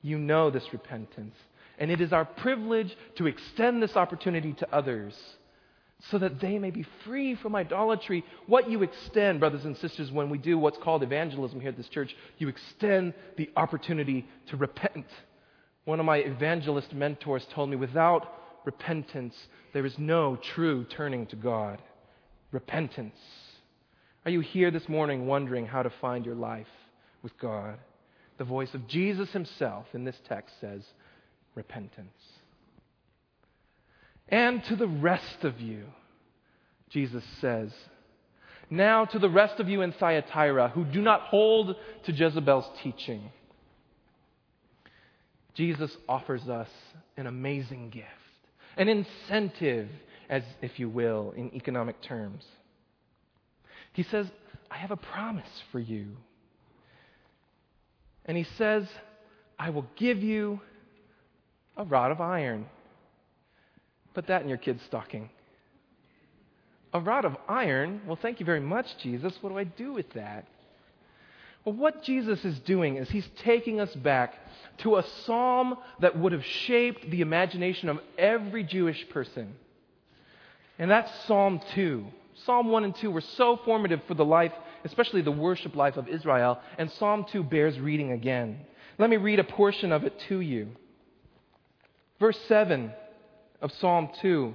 You 0.00 0.18
know 0.18 0.50
this 0.50 0.72
repentance, 0.72 1.34
and 1.78 1.90
it 1.90 2.00
is 2.00 2.12
our 2.12 2.24
privilege 2.24 2.96
to 3.16 3.26
extend 3.26 3.82
this 3.82 3.96
opportunity 3.96 4.54
to 4.54 4.74
others 4.74 5.14
so 6.10 6.18
that 6.18 6.40
they 6.40 6.58
may 6.58 6.70
be 6.70 6.86
free 7.04 7.34
from 7.34 7.56
idolatry. 7.56 8.24
What 8.46 8.70
you 8.70 8.82
extend, 8.82 9.40
brothers 9.40 9.64
and 9.64 9.76
sisters, 9.76 10.12
when 10.12 10.30
we 10.30 10.38
do 10.38 10.56
what's 10.56 10.78
called 10.78 11.02
evangelism 11.02 11.60
here 11.60 11.70
at 11.70 11.76
this 11.76 11.88
church, 11.88 12.14
you 12.38 12.48
extend 12.48 13.14
the 13.36 13.50
opportunity 13.56 14.26
to 14.50 14.56
repent. 14.56 15.06
One 15.88 16.00
of 16.00 16.04
my 16.04 16.18
evangelist 16.18 16.92
mentors 16.92 17.46
told 17.54 17.70
me 17.70 17.76
without 17.76 18.30
repentance, 18.66 19.34
there 19.72 19.86
is 19.86 19.98
no 19.98 20.36
true 20.36 20.84
turning 20.84 21.24
to 21.28 21.36
God. 21.36 21.80
Repentance. 22.52 23.16
Are 24.26 24.30
you 24.30 24.40
here 24.40 24.70
this 24.70 24.86
morning 24.86 25.26
wondering 25.26 25.64
how 25.64 25.82
to 25.82 25.88
find 25.88 26.26
your 26.26 26.34
life 26.34 26.66
with 27.22 27.32
God? 27.38 27.78
The 28.36 28.44
voice 28.44 28.74
of 28.74 28.86
Jesus 28.86 29.30
himself 29.30 29.86
in 29.94 30.04
this 30.04 30.20
text 30.28 30.56
says, 30.60 30.82
repentance. 31.54 32.20
And 34.28 34.62
to 34.64 34.76
the 34.76 34.88
rest 34.88 35.42
of 35.42 35.58
you, 35.58 35.84
Jesus 36.90 37.24
says, 37.40 37.72
now 38.68 39.06
to 39.06 39.18
the 39.18 39.30
rest 39.30 39.58
of 39.58 39.70
you 39.70 39.80
in 39.80 39.92
Thyatira 39.92 40.68
who 40.68 40.84
do 40.84 41.00
not 41.00 41.22
hold 41.22 41.76
to 42.04 42.12
Jezebel's 42.12 42.68
teaching, 42.82 43.30
Jesus 45.58 45.90
offers 46.08 46.48
us 46.48 46.68
an 47.16 47.26
amazing 47.26 47.90
gift, 47.90 48.06
an 48.76 48.88
incentive, 48.88 49.88
as 50.30 50.44
if 50.62 50.78
you 50.78 50.88
will, 50.88 51.34
in 51.36 51.52
economic 51.52 52.00
terms. 52.00 52.44
He 53.92 54.04
says, 54.04 54.28
I 54.70 54.76
have 54.76 54.92
a 54.92 54.96
promise 54.96 55.48
for 55.72 55.80
you. 55.80 56.16
And 58.24 58.36
he 58.36 58.46
says, 58.56 58.86
I 59.58 59.70
will 59.70 59.86
give 59.96 60.22
you 60.22 60.60
a 61.76 61.82
rod 61.82 62.12
of 62.12 62.20
iron. 62.20 62.66
Put 64.14 64.28
that 64.28 64.42
in 64.42 64.48
your 64.48 64.58
kid's 64.58 64.84
stocking. 64.84 65.28
A 66.94 67.00
rod 67.00 67.24
of 67.24 67.36
iron? 67.48 68.02
Well, 68.06 68.18
thank 68.22 68.38
you 68.38 68.46
very 68.46 68.60
much, 68.60 68.86
Jesus. 69.02 69.32
What 69.40 69.50
do 69.50 69.58
I 69.58 69.64
do 69.64 69.92
with 69.92 70.12
that? 70.12 70.46
Well, 71.68 71.76
what 71.76 72.02
Jesus 72.02 72.46
is 72.46 72.58
doing 72.60 72.96
is 72.96 73.10
he's 73.10 73.28
taking 73.44 73.78
us 73.78 73.94
back 73.94 74.34
to 74.78 74.96
a 74.96 75.04
psalm 75.26 75.76
that 76.00 76.18
would 76.18 76.32
have 76.32 76.42
shaped 76.42 77.10
the 77.10 77.20
imagination 77.20 77.90
of 77.90 78.00
every 78.16 78.64
Jewish 78.64 79.06
person. 79.10 79.54
And 80.78 80.90
that's 80.90 81.12
Psalm 81.26 81.60
2. 81.74 82.06
Psalm 82.46 82.68
1 82.68 82.84
and 82.84 82.96
2 82.96 83.10
were 83.10 83.20
so 83.20 83.60
formative 83.66 84.00
for 84.08 84.14
the 84.14 84.24
life, 84.24 84.54
especially 84.82 85.20
the 85.20 85.30
worship 85.30 85.76
life 85.76 85.98
of 85.98 86.08
Israel, 86.08 86.58
and 86.78 86.90
Psalm 86.92 87.26
2 87.30 87.42
bears 87.42 87.78
reading 87.78 88.12
again. 88.12 88.60
Let 88.96 89.10
me 89.10 89.18
read 89.18 89.38
a 89.38 89.44
portion 89.44 89.92
of 89.92 90.04
it 90.04 90.18
to 90.30 90.40
you. 90.40 90.70
Verse 92.18 92.38
7 92.48 92.90
of 93.60 93.72
Psalm 93.72 94.08
2 94.22 94.54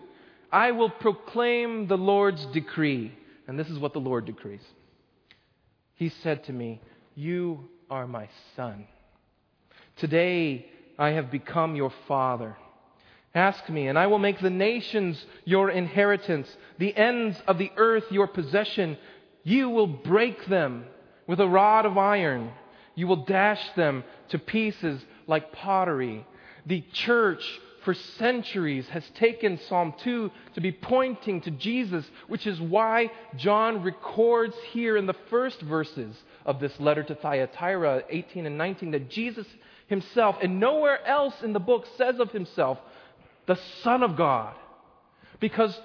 I 0.51 0.71
will 0.71 0.89
proclaim 0.89 1.85
the 1.85 1.95
Lord's 1.95 2.43
decree. 2.47 3.11
And 3.47 3.59
this 3.59 3.69
is 3.69 3.77
what 3.77 3.93
the 3.93 3.99
Lord 3.99 4.25
decrees. 4.25 4.63
He 5.93 6.09
said 6.09 6.43
to 6.45 6.53
me, 6.53 6.81
You 7.15 7.69
are 7.89 8.07
my 8.07 8.27
son. 8.55 8.87
Today 9.97 10.65
I 10.97 11.09
have 11.11 11.29
become 11.29 11.75
your 11.75 11.93
father. 12.07 12.55
Ask 13.35 13.67
me, 13.69 13.87
and 13.87 13.97
I 13.97 14.07
will 14.07 14.19
make 14.19 14.39
the 14.39 14.49
nations 14.49 15.23
your 15.43 15.69
inheritance, 15.69 16.47
the 16.77 16.95
ends 16.95 17.37
of 17.47 17.57
the 17.57 17.71
earth 17.77 18.05
your 18.11 18.27
possession. 18.27 18.97
You 19.43 19.69
will 19.69 19.87
break 19.87 20.45
them 20.47 20.85
with 21.27 21.39
a 21.39 21.47
rod 21.47 21.85
of 21.85 21.97
iron. 21.97 22.51
You 22.95 23.07
will 23.07 23.25
dash 23.25 23.63
them 23.75 24.03
to 24.29 24.39
pieces 24.39 25.01
like 25.27 25.51
pottery. 25.51 26.25
The 26.65 26.81
church 26.93 27.43
for 27.83 27.93
centuries 27.93 28.87
has 28.89 29.03
taken 29.15 29.59
Psalm 29.67 29.93
2 30.03 30.31
to 30.55 30.61
be 30.61 30.71
pointing 30.71 31.41
to 31.41 31.51
Jesus, 31.51 32.05
which 32.27 32.47
is 32.47 32.59
why 32.61 33.11
John 33.35 33.83
records 33.83 34.55
here 34.71 34.95
in 34.95 35.05
the 35.05 35.15
first 35.29 35.59
verses 35.61 36.15
of 36.45 36.59
this 36.59 36.77
letter 36.79 37.03
to 37.03 37.15
Thyatira 37.15 38.03
18 38.09 38.45
and 38.45 38.57
19 38.57 38.91
that 38.91 39.09
Jesus 39.09 39.47
himself, 39.87 40.37
and 40.41 40.59
nowhere 40.59 41.05
else 41.05 41.35
in 41.43 41.53
the 41.53 41.59
book, 41.59 41.85
says 41.97 42.19
of 42.19 42.31
himself, 42.31 42.77
the 43.45 43.59
Son 43.81 44.03
of 44.03 44.15
God. 44.15 44.55
Because 45.39 45.77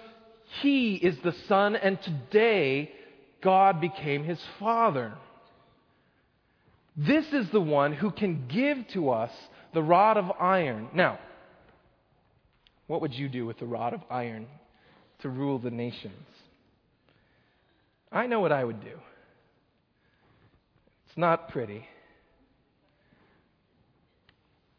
he 0.61 0.95
is 0.95 1.17
the 1.19 1.35
Son, 1.47 1.77
and 1.77 2.01
today 2.03 2.93
God 3.43 3.81
became 3.81 4.25
his 4.25 4.41
Father. 4.59 5.13
This 6.97 7.33
is 7.33 7.49
the 7.51 7.61
one 7.61 7.93
who 7.93 8.11
can 8.11 8.47
give 8.49 8.89
to 8.89 9.11
us 9.11 9.31
the 9.73 9.83
rod 9.83 10.17
of 10.17 10.33
iron. 10.41 10.89
Now, 10.95 11.19
what 12.87 13.03
would 13.03 13.15
you 13.15 13.29
do 13.29 13.47
with 13.47 13.59
the 13.59 13.67
rod 13.67 13.95
of 13.95 14.01
iron 14.11 14.47
to 15.21 15.29
rule 15.29 15.59
the 15.59 15.71
nations? 15.71 16.27
I 18.11 18.27
know 18.27 18.41
what 18.41 18.53
I 18.53 18.65
would 18.65 18.81
do. 18.81 18.99
Not 21.19 21.49
pretty. 21.49 21.85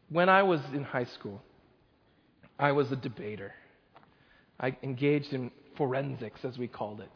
When 0.08 0.30
I 0.30 0.42
was 0.42 0.62
in 0.72 0.84
high 0.84 1.04
school, 1.04 1.42
I 2.58 2.72
was 2.72 2.90
a 2.90 2.96
debater. 2.96 3.52
I 4.58 4.74
engaged 4.82 5.34
in 5.34 5.50
forensics, 5.76 6.42
as 6.46 6.56
we 6.56 6.66
called 6.66 7.02
it, 7.02 7.12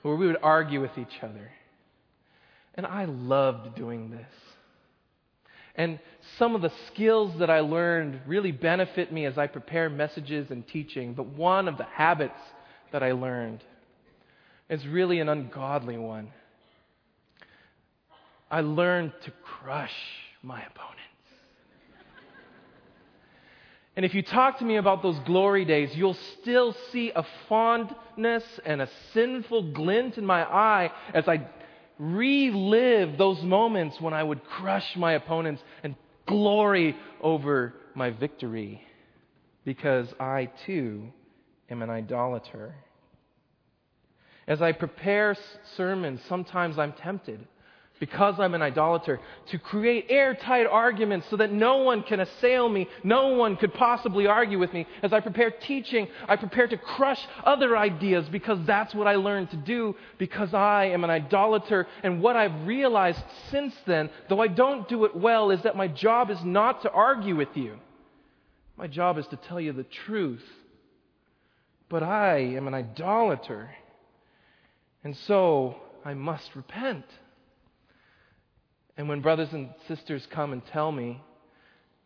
where 0.00 0.16
we 0.16 0.26
would 0.26 0.38
argue 0.42 0.80
with 0.80 0.96
each 0.96 1.22
other. 1.22 1.50
And 2.74 2.86
I 2.86 3.04
loved 3.04 3.74
doing 3.74 4.10
this. 4.10 4.32
And 5.76 5.98
some 6.38 6.54
of 6.54 6.62
the 6.62 6.72
skills 6.86 7.38
that 7.40 7.50
I 7.50 7.60
learned 7.60 8.20
really 8.26 8.50
benefit 8.50 9.12
me 9.12 9.26
as 9.26 9.36
I 9.36 9.46
prepare 9.46 9.90
messages 9.90 10.50
and 10.50 10.66
teaching. 10.66 11.12
But 11.12 11.26
one 11.26 11.68
of 11.68 11.76
the 11.76 11.84
habits 11.84 12.40
that 12.92 13.02
I 13.02 13.12
learned 13.12 13.62
is 14.70 14.86
really 14.86 15.20
an 15.20 15.28
ungodly 15.28 15.98
one. 15.98 16.30
I 18.54 18.60
learned 18.60 19.10
to 19.24 19.32
crush 19.42 19.96
my 20.40 20.60
opponents. 20.60 21.00
And 23.96 24.06
if 24.06 24.14
you 24.14 24.22
talk 24.22 24.60
to 24.60 24.64
me 24.64 24.76
about 24.76 25.02
those 25.02 25.18
glory 25.26 25.64
days, 25.64 25.90
you'll 25.96 26.16
still 26.40 26.72
see 26.92 27.10
a 27.10 27.26
fondness 27.48 28.44
and 28.64 28.80
a 28.80 28.88
sinful 29.12 29.72
glint 29.72 30.18
in 30.18 30.24
my 30.24 30.44
eye 30.44 30.92
as 31.12 31.26
I 31.26 31.48
relive 31.98 33.18
those 33.18 33.42
moments 33.42 34.00
when 34.00 34.14
I 34.14 34.22
would 34.22 34.44
crush 34.44 34.94
my 34.94 35.14
opponents 35.14 35.60
and 35.82 35.96
glory 36.28 36.94
over 37.20 37.74
my 37.96 38.10
victory 38.10 38.80
because 39.64 40.06
I 40.20 40.48
too 40.64 41.12
am 41.68 41.82
an 41.82 41.90
idolater. 41.90 42.76
As 44.46 44.62
I 44.62 44.70
prepare 44.70 45.36
sermons, 45.76 46.20
sometimes 46.28 46.78
I'm 46.78 46.92
tempted 46.92 47.48
because 48.00 48.40
I'm 48.40 48.54
an 48.54 48.62
idolater, 48.62 49.20
to 49.50 49.58
create 49.58 50.06
airtight 50.08 50.66
arguments 50.66 51.28
so 51.30 51.36
that 51.36 51.52
no 51.52 51.78
one 51.78 52.02
can 52.02 52.20
assail 52.20 52.68
me, 52.68 52.88
no 53.04 53.28
one 53.28 53.56
could 53.56 53.72
possibly 53.72 54.26
argue 54.26 54.58
with 54.58 54.72
me. 54.72 54.86
As 55.02 55.12
I 55.12 55.20
prepare 55.20 55.50
teaching, 55.50 56.08
I 56.28 56.36
prepare 56.36 56.66
to 56.66 56.76
crush 56.76 57.24
other 57.44 57.76
ideas 57.76 58.28
because 58.28 58.58
that's 58.66 58.94
what 58.94 59.06
I 59.06 59.14
learned 59.14 59.50
to 59.50 59.56
do 59.56 59.94
because 60.18 60.52
I 60.52 60.86
am 60.86 61.04
an 61.04 61.10
idolater. 61.10 61.86
And 62.02 62.20
what 62.20 62.36
I've 62.36 62.66
realized 62.66 63.22
since 63.50 63.74
then, 63.86 64.10
though 64.28 64.40
I 64.40 64.48
don't 64.48 64.88
do 64.88 65.04
it 65.04 65.14
well, 65.14 65.50
is 65.50 65.62
that 65.62 65.76
my 65.76 65.86
job 65.86 66.30
is 66.30 66.42
not 66.44 66.82
to 66.82 66.90
argue 66.90 67.36
with 67.36 67.56
you. 67.56 67.78
My 68.76 68.88
job 68.88 69.18
is 69.18 69.26
to 69.28 69.36
tell 69.36 69.60
you 69.60 69.72
the 69.72 69.84
truth. 69.84 70.44
But 71.88 72.02
I 72.02 72.38
am 72.38 72.66
an 72.66 72.74
idolater. 72.74 73.70
And 75.04 75.16
so 75.16 75.76
I 76.04 76.14
must 76.14 76.56
repent. 76.56 77.04
And 78.96 79.08
when 79.08 79.20
brothers 79.20 79.48
and 79.52 79.70
sisters 79.88 80.26
come 80.30 80.52
and 80.52 80.62
tell 80.66 80.92
me, 80.92 81.20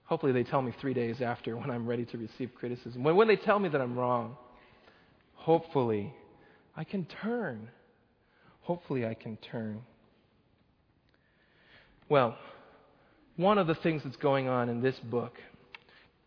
hopefully 0.04 0.32
they 0.32 0.44
tell 0.44 0.62
me 0.62 0.72
three 0.80 0.94
days 0.94 1.20
after 1.20 1.56
when 1.56 1.70
I'm 1.70 1.86
ready 1.86 2.04
to 2.06 2.18
receive 2.18 2.50
criticism, 2.54 3.04
when, 3.04 3.16
when 3.16 3.28
they 3.28 3.36
tell 3.36 3.58
me 3.58 3.68
that 3.68 3.80
I'm 3.80 3.98
wrong, 3.98 4.36
hopefully 5.34 6.14
I 6.76 6.84
can 6.84 7.04
turn. 7.22 7.68
Hopefully 8.62 9.06
I 9.06 9.14
can 9.14 9.36
turn. 9.36 9.82
Well, 12.08 12.36
one 13.36 13.58
of 13.58 13.66
the 13.66 13.74
things 13.74 14.02
that's 14.04 14.16
going 14.16 14.48
on 14.48 14.68
in 14.68 14.82
this 14.82 14.96
book. 14.98 15.34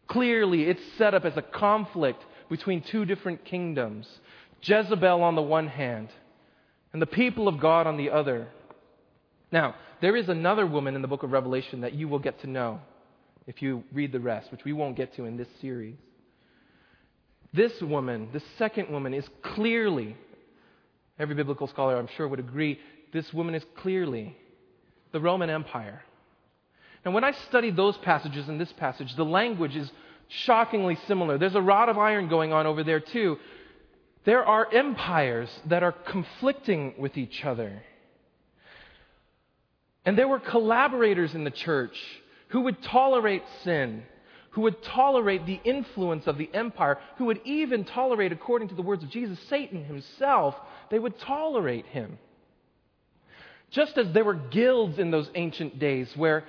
Clearly, 0.08 0.64
it's 0.64 0.82
set 0.98 1.14
up 1.14 1.26
as 1.26 1.38
a 1.38 1.42
conflict 1.42 2.24
between 2.50 2.82
two 2.82 3.06
different 3.06 3.46
kingdoms 3.46 4.08
Jezebel 4.62 5.24
on 5.24 5.36
the 5.36 5.42
one 5.42 5.68
hand, 5.68 6.10
and 6.94 7.02
the 7.02 7.08
people 7.08 7.48
of 7.48 7.60
God 7.60 7.88
on 7.88 7.98
the 7.98 8.12
other. 8.12 8.48
Now, 9.52 9.76
there 10.00 10.16
is 10.16 10.30
another 10.30 10.66
woman 10.66 10.96
in 10.96 11.02
the 11.02 11.08
book 11.08 11.24
of 11.24 11.32
Revelation 11.32 11.82
that 11.82 11.94
you 11.94 12.08
will 12.08 12.20
get 12.20 12.40
to 12.42 12.48
know 12.48 12.80
if 13.48 13.62
you 13.62 13.84
read 13.92 14.12
the 14.12 14.20
rest, 14.20 14.52
which 14.52 14.64
we 14.64 14.74
won't 14.74 14.96
get 14.96 15.16
to 15.16 15.26
in 15.26 15.38
this 15.38 15.48
series. 15.60 15.96
This 17.54 17.82
woman, 17.82 18.30
this 18.32 18.44
second 18.58 18.90
woman, 18.90 19.14
is 19.14 19.28
clearly, 19.42 20.16
every 21.20 21.36
biblical 21.36 21.68
scholar 21.68 21.98
I'm 21.98 22.08
sure 22.16 22.28
would 22.28 22.40
agree, 22.40 22.80
this 23.12 23.34
woman 23.34 23.56
is 23.56 23.66
clearly 23.76 24.38
the 25.12 25.20
Roman 25.20 25.50
Empire. 25.50 26.02
Now, 27.06 27.12
when 27.12 27.26
I 27.26 27.32
studied 27.32 27.76
those 27.76 27.98
passages 27.98 28.48
and 28.48 28.62
this 28.62 28.72
passage, 28.74 29.16
the 29.16 29.26
language 29.26 29.76
is 29.76 29.92
shockingly 30.30 30.98
similar. 31.08 31.38
There's 31.38 31.56
a 31.56 31.62
rod 31.62 31.90
of 31.90 31.98
iron 31.98 32.30
going 32.30 32.54
on 32.54 32.68
over 32.68 32.84
there, 32.84 33.02
too. 33.02 33.38
There 34.24 34.46
are 34.46 34.72
empires 34.72 35.50
that 35.66 35.84
are 35.84 35.92
conflicting 35.92 36.94
with 36.98 37.18
each 37.18 37.44
other. 37.44 37.82
And 40.06 40.18
there 40.18 40.28
were 40.28 40.40
collaborators 40.40 41.36
in 41.36 41.44
the 41.44 41.52
church 41.52 41.98
who 42.50 42.62
would 42.62 42.82
tolerate 42.84 43.44
sin, 43.64 44.04
who 44.52 44.62
would 44.62 44.84
tolerate 44.84 45.46
the 45.46 45.60
influence 45.64 46.28
of 46.28 46.38
the 46.38 46.50
empire, 46.54 46.98
who 47.18 47.26
would 47.26 47.40
even 47.46 47.86
tolerate, 47.86 48.32
according 48.32 48.70
to 48.70 48.76
the 48.76 48.82
words 48.82 49.04
of 49.04 49.10
Jesus, 49.10 49.40
Satan 49.48 49.86
himself. 49.86 50.56
They 50.90 51.00
would 51.00 51.18
tolerate 51.20 51.86
him. 51.86 52.18
Just 53.70 53.98
as 53.98 54.12
there 54.12 54.26
were 54.26 54.34
guilds 54.34 55.00
in 55.00 55.12
those 55.12 55.30
ancient 55.36 55.80
days 55.80 56.12
where, 56.18 56.44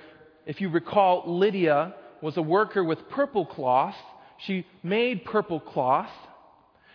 if 0.45 0.59
you 0.59 0.69
recall, 0.69 1.23
Lydia 1.25 1.95
was 2.21 2.35
a 2.35 2.41
worker 2.41 2.83
with 2.83 3.07
purple 3.09 3.45
cloth, 3.45 3.95
she 4.39 4.65
made 4.81 5.23
purple 5.23 5.59
cloth. 5.59 6.11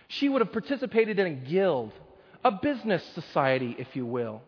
She 0.09 0.29
would 0.29 0.43
have 0.43 0.53
participated 0.53 1.19
in 1.19 1.27
a 1.27 1.31
guild, 1.31 1.93
a 2.45 2.51
business 2.51 3.03
society, 3.15 3.75
if 3.79 3.95
you 3.97 4.05
will. 4.05 4.43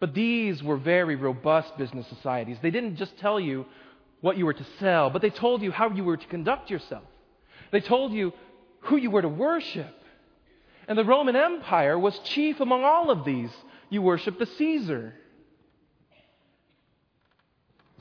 But 0.00 0.14
these 0.14 0.62
were 0.62 0.76
very 0.76 1.16
robust 1.16 1.76
business 1.76 2.06
societies. 2.08 2.58
They 2.62 2.70
didn't 2.70 2.96
just 2.96 3.16
tell 3.18 3.40
you 3.40 3.66
what 4.20 4.36
you 4.36 4.46
were 4.46 4.54
to 4.54 4.66
sell, 4.78 5.10
but 5.10 5.22
they 5.22 5.30
told 5.30 5.62
you 5.62 5.70
how 5.70 5.90
you 5.90 6.04
were 6.04 6.16
to 6.16 6.26
conduct 6.26 6.70
yourself. 6.70 7.04
They 7.70 7.80
told 7.80 8.12
you 8.12 8.32
who 8.80 8.96
you 8.96 9.10
were 9.10 9.22
to 9.22 9.28
worship. 9.28 9.94
And 10.86 10.96
the 10.96 11.04
Roman 11.04 11.36
Empire 11.36 11.98
was 11.98 12.18
chief 12.20 12.60
among 12.60 12.84
all 12.84 13.10
of 13.10 13.24
these. 13.24 13.50
You 13.90 14.02
worship 14.02 14.38
the 14.38 14.46
Caesar. 14.46 15.14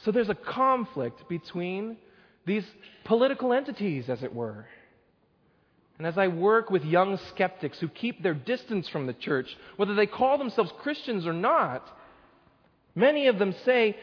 So 0.04 0.12
there's 0.12 0.30
a 0.30 0.36
conflict 0.36 1.28
between 1.28 1.98
these 2.46 2.66
political 3.04 3.52
entities, 3.52 4.10
as 4.10 4.24
it 4.24 4.34
were. 4.34 4.68
And 5.98 6.06
as 6.06 6.18
I 6.18 6.28
work 6.28 6.70
with 6.70 6.86
young 6.86 7.18
skeptics 7.30 7.80
who 7.80 7.88
keep 7.88 8.22
their 8.22 8.36
distance 8.36 8.88
from 8.88 9.08
the 9.08 9.14
church, 9.14 9.56
whether 9.78 9.96
they 9.96 10.06
call 10.06 10.38
themselves 10.38 10.72
Christians 10.80 11.26
or 11.26 11.34
not, 11.34 11.88
many 12.94 13.28
of 13.28 13.40
them 13.40 13.56
say, 13.66 13.98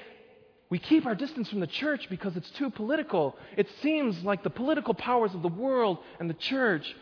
We 0.70 0.80
keep 0.80 1.06
our 1.06 1.14
distance 1.14 1.48
from 1.48 1.60
the 1.60 1.68
church 1.68 2.08
because 2.10 2.36
it's 2.36 2.50
too 2.50 2.70
political. 2.70 3.36
It 3.56 3.68
seems 3.80 4.24
like 4.24 4.42
the 4.42 4.50
political 4.50 4.94
powers 4.94 5.34
of 5.34 5.42
the 5.42 5.48
world 5.48 5.98
and 6.18 6.28
the 6.28 6.34
church 6.34 6.96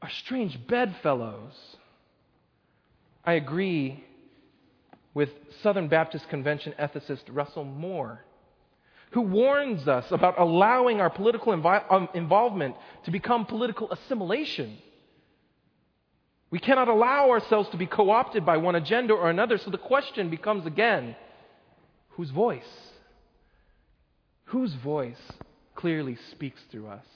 are 0.00 0.10
strange 0.10 0.58
bedfellows. 0.66 1.52
I 3.26 3.34
agree 3.34 4.04
with 5.12 5.30
Southern 5.62 5.88
Baptist 5.88 6.28
Convention 6.28 6.74
ethicist 6.78 7.24
Russell 7.28 7.64
Moore 7.64 8.24
who 9.14 9.20
warns 9.20 9.86
us 9.86 10.04
about 10.10 10.40
allowing 10.40 11.00
our 11.00 11.08
political 11.08 11.52
invi- 11.52 11.84
um, 11.88 12.08
involvement 12.14 12.74
to 13.04 13.12
become 13.12 13.46
political 13.46 13.90
assimilation. 13.92 14.76
We 16.50 16.58
cannot 16.58 16.88
allow 16.88 17.30
ourselves 17.30 17.68
to 17.70 17.76
be 17.76 17.86
co 17.86 18.10
opted 18.10 18.44
by 18.44 18.56
one 18.56 18.74
agenda 18.74 19.14
or 19.14 19.30
another, 19.30 19.56
so 19.58 19.70
the 19.70 19.78
question 19.78 20.30
becomes 20.30 20.66
again 20.66 21.14
whose 22.10 22.30
voice? 22.30 22.62
Whose 24.46 24.74
voice 24.74 25.20
clearly 25.76 26.18
speaks 26.32 26.60
through 26.72 26.88
us? 26.88 27.06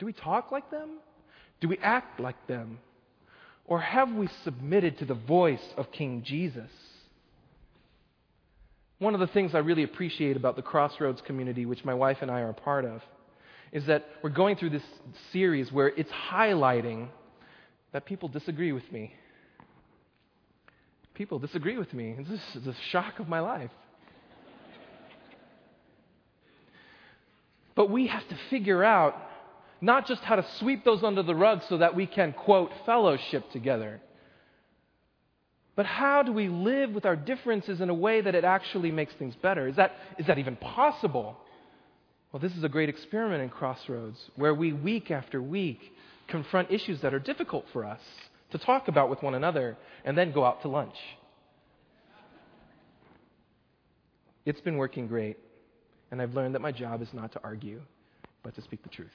Do 0.00 0.06
we 0.06 0.12
talk 0.12 0.50
like 0.50 0.68
them? 0.72 0.98
Do 1.60 1.68
we 1.68 1.78
act 1.78 2.18
like 2.18 2.48
them? 2.48 2.80
Or 3.66 3.80
have 3.80 4.10
we 4.12 4.28
submitted 4.42 4.98
to 4.98 5.04
the 5.04 5.14
voice 5.14 5.74
of 5.76 5.92
King 5.92 6.22
Jesus? 6.24 6.70
One 8.98 9.14
of 9.14 9.20
the 9.20 9.28
things 9.28 9.54
I 9.54 9.58
really 9.58 9.84
appreciate 9.84 10.36
about 10.36 10.56
the 10.56 10.62
Crossroads 10.62 11.20
community, 11.20 11.66
which 11.66 11.84
my 11.84 11.94
wife 11.94 12.18
and 12.20 12.30
I 12.30 12.40
are 12.40 12.50
a 12.50 12.54
part 12.54 12.84
of, 12.84 13.00
is 13.70 13.86
that 13.86 14.06
we're 14.22 14.30
going 14.30 14.56
through 14.56 14.70
this 14.70 14.82
series 15.32 15.70
where 15.70 15.88
it's 15.88 16.10
highlighting 16.10 17.08
that 17.92 18.06
people 18.06 18.28
disagree 18.28 18.72
with 18.72 18.90
me. 18.90 19.14
People 21.14 21.38
disagree 21.38 21.78
with 21.78 21.92
me. 21.94 22.16
This 22.28 22.40
is 22.56 22.64
the 22.64 22.74
shock 22.90 23.18
of 23.20 23.28
my 23.28 23.40
life. 23.40 23.70
But 27.74 27.90
we 27.90 28.08
have 28.08 28.26
to 28.28 28.36
figure 28.50 28.82
out 28.82 29.14
not 29.80 30.06
just 30.08 30.22
how 30.22 30.34
to 30.34 30.44
sweep 30.58 30.84
those 30.84 31.04
under 31.04 31.22
the 31.22 31.34
rug 31.34 31.62
so 31.68 31.78
that 31.78 31.94
we 31.94 32.06
can, 32.06 32.32
quote, 32.32 32.72
fellowship 32.84 33.50
together, 33.52 34.00
but 35.78 35.86
how 35.86 36.24
do 36.24 36.32
we 36.32 36.48
live 36.48 36.90
with 36.90 37.06
our 37.06 37.14
differences 37.14 37.80
in 37.80 37.88
a 37.88 37.94
way 37.94 38.20
that 38.20 38.34
it 38.34 38.42
actually 38.42 38.90
makes 38.90 39.14
things 39.14 39.36
better? 39.40 39.68
Is 39.68 39.76
that, 39.76 39.92
is 40.18 40.26
that 40.26 40.36
even 40.36 40.56
possible? 40.56 41.36
Well, 42.32 42.40
this 42.40 42.50
is 42.56 42.64
a 42.64 42.68
great 42.68 42.88
experiment 42.88 43.44
in 43.44 43.48
Crossroads 43.48 44.18
where 44.34 44.52
we, 44.52 44.72
week 44.72 45.12
after 45.12 45.40
week, 45.40 45.78
confront 46.26 46.72
issues 46.72 47.00
that 47.02 47.14
are 47.14 47.20
difficult 47.20 47.64
for 47.72 47.84
us 47.84 48.00
to 48.50 48.58
talk 48.58 48.88
about 48.88 49.08
with 49.08 49.22
one 49.22 49.36
another 49.36 49.76
and 50.04 50.18
then 50.18 50.32
go 50.32 50.44
out 50.44 50.62
to 50.62 50.68
lunch. 50.68 50.96
It's 54.44 54.60
been 54.60 54.78
working 54.78 55.06
great, 55.06 55.36
and 56.10 56.20
I've 56.20 56.34
learned 56.34 56.56
that 56.56 56.60
my 56.60 56.72
job 56.72 57.02
is 57.02 57.08
not 57.12 57.30
to 57.34 57.40
argue, 57.44 57.82
but 58.42 58.52
to 58.56 58.62
speak 58.62 58.82
the 58.82 58.88
truth. 58.88 59.14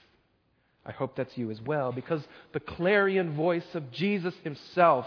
I 0.86 0.94
hope 0.94 1.18
that's 1.18 1.38
you 1.38 1.52
as 1.52 1.60
well, 1.60 1.92
because 1.92 2.22
the 2.54 2.62
clarion 2.62 3.36
voice 3.36 3.68
of 3.74 3.92
Jesus 3.92 4.34
himself 4.46 5.06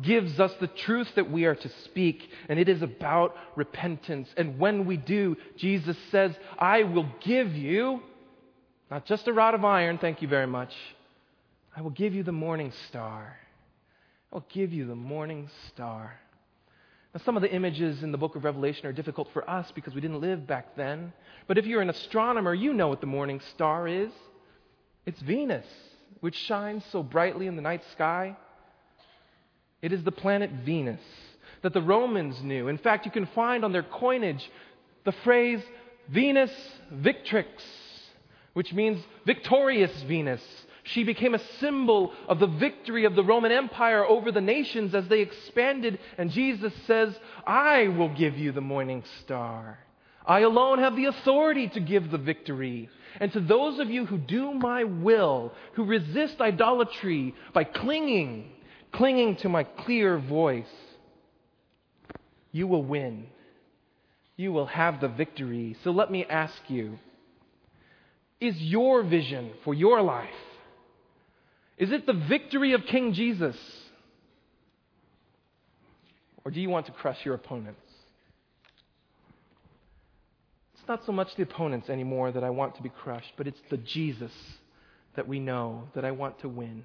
gives 0.00 0.40
us 0.40 0.52
the 0.60 0.66
truth 0.66 1.08
that 1.16 1.30
we 1.30 1.44
are 1.44 1.54
to 1.54 1.70
speak, 1.84 2.28
and 2.48 2.58
it 2.58 2.68
is 2.68 2.82
about 2.82 3.36
repentance. 3.56 4.28
And 4.36 4.58
when 4.58 4.86
we 4.86 4.96
do, 4.96 5.36
Jesus 5.56 5.96
says, 6.10 6.34
I 6.58 6.84
will 6.84 7.08
give 7.20 7.54
you 7.54 8.02
not 8.90 9.04
just 9.06 9.28
a 9.28 9.32
rod 9.32 9.54
of 9.54 9.64
iron, 9.64 9.98
thank 9.98 10.20
you 10.20 10.28
very 10.28 10.46
much. 10.46 10.74
I 11.76 11.82
will 11.82 11.90
give 11.90 12.14
you 12.14 12.24
the 12.24 12.32
morning 12.32 12.72
star. 12.88 13.36
I 14.32 14.36
will 14.36 14.46
give 14.48 14.72
you 14.72 14.86
the 14.86 14.96
morning 14.96 15.48
star. 15.68 16.18
Now, 17.14 17.20
some 17.24 17.36
of 17.36 17.42
the 17.42 17.52
images 17.52 18.02
in 18.02 18.12
the 18.12 18.18
book 18.18 18.36
of 18.36 18.44
Revelation 18.44 18.86
are 18.86 18.92
difficult 18.92 19.28
for 19.32 19.48
us 19.48 19.70
because 19.74 19.94
we 19.94 20.00
didn't 20.00 20.20
live 20.20 20.46
back 20.46 20.76
then. 20.76 21.12
But 21.46 21.58
if 21.58 21.66
you're 21.66 21.82
an 21.82 21.90
astronomer, 21.90 22.54
you 22.54 22.72
know 22.72 22.88
what 22.88 23.00
the 23.00 23.06
morning 23.06 23.40
star 23.54 23.86
is 23.86 24.10
it's 25.06 25.20
Venus, 25.22 25.66
which 26.20 26.36
shines 26.36 26.84
so 26.92 27.02
brightly 27.02 27.46
in 27.46 27.56
the 27.56 27.62
night 27.62 27.82
sky. 27.92 28.36
It 29.82 29.92
is 29.92 30.02
the 30.04 30.12
planet 30.12 30.50
Venus 30.64 31.00
that 31.62 31.72
the 31.72 31.82
Romans 31.82 32.42
knew. 32.42 32.68
In 32.68 32.78
fact, 32.78 33.06
you 33.06 33.12
can 33.12 33.26
find 33.26 33.64
on 33.64 33.72
their 33.72 33.82
coinage 33.82 34.50
the 35.04 35.12
phrase 35.12 35.62
Venus 36.08 36.52
Victrix, 36.92 37.46
which 38.52 38.72
means 38.72 39.02
victorious 39.26 40.02
Venus. 40.02 40.42
She 40.82 41.04
became 41.04 41.34
a 41.34 41.46
symbol 41.60 42.12
of 42.28 42.40
the 42.40 42.46
victory 42.46 43.04
of 43.04 43.14
the 43.14 43.22
Roman 43.22 43.52
Empire 43.52 44.04
over 44.04 44.32
the 44.32 44.40
nations 44.40 44.94
as 44.94 45.06
they 45.08 45.20
expanded. 45.20 45.98
And 46.18 46.30
Jesus 46.30 46.72
says, 46.86 47.14
I 47.46 47.88
will 47.88 48.08
give 48.08 48.38
you 48.38 48.52
the 48.52 48.60
morning 48.60 49.04
star. 49.22 49.78
I 50.26 50.40
alone 50.40 50.78
have 50.78 50.96
the 50.96 51.06
authority 51.06 51.68
to 51.68 51.80
give 51.80 52.10
the 52.10 52.18
victory. 52.18 52.88
And 53.18 53.32
to 53.32 53.40
those 53.40 53.78
of 53.78 53.90
you 53.90 54.06
who 54.06 54.18
do 54.18 54.52
my 54.52 54.84
will, 54.84 55.52
who 55.74 55.84
resist 55.84 56.40
idolatry 56.40 57.34
by 57.52 57.64
clinging 57.64 58.50
clinging 58.92 59.36
to 59.36 59.48
my 59.48 59.64
clear 59.64 60.18
voice, 60.18 60.66
you 62.52 62.66
will 62.66 62.84
win. 62.84 63.26
You 64.36 64.52
will 64.52 64.66
have 64.66 65.00
the 65.00 65.08
victory. 65.08 65.76
So 65.84 65.90
let 65.90 66.10
me 66.10 66.24
ask 66.24 66.54
you 66.68 66.98
is 68.40 68.56
your 68.56 69.02
vision 69.02 69.50
for 69.64 69.74
your 69.74 70.00
life? 70.00 70.28
Is 71.76 71.92
it 71.92 72.06
the 72.06 72.14
victory 72.14 72.72
of 72.72 72.86
King 72.86 73.12
Jesus? 73.12 73.56
Or 76.44 76.50
do 76.50 76.60
you 76.60 76.70
want 76.70 76.86
to 76.86 76.92
crush 76.92 77.18
your 77.24 77.34
opponents? 77.34 77.82
It's 80.74 80.88
not 80.88 81.04
so 81.04 81.12
much 81.12 81.34
the 81.36 81.42
opponents 81.42 81.90
anymore 81.90 82.32
that 82.32 82.42
I 82.42 82.48
want 82.48 82.76
to 82.76 82.82
be 82.82 82.88
crushed, 82.88 83.32
but 83.36 83.46
it's 83.46 83.60
the 83.68 83.76
Jesus 83.76 84.32
that 85.16 85.28
we 85.28 85.38
know 85.38 85.88
that 85.94 86.04
I 86.06 86.12
want 86.12 86.38
to 86.40 86.48
win 86.48 86.84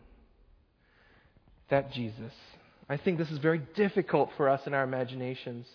that 1.69 1.91
Jesus. 1.91 2.31
I 2.87 2.97
think 2.97 3.17
this 3.17 3.31
is 3.31 3.39
very 3.39 3.61
difficult 3.75 4.31
for 4.37 4.49
us 4.49 4.65
in 4.67 4.73
our 4.73 4.83
imaginations. 4.83 5.67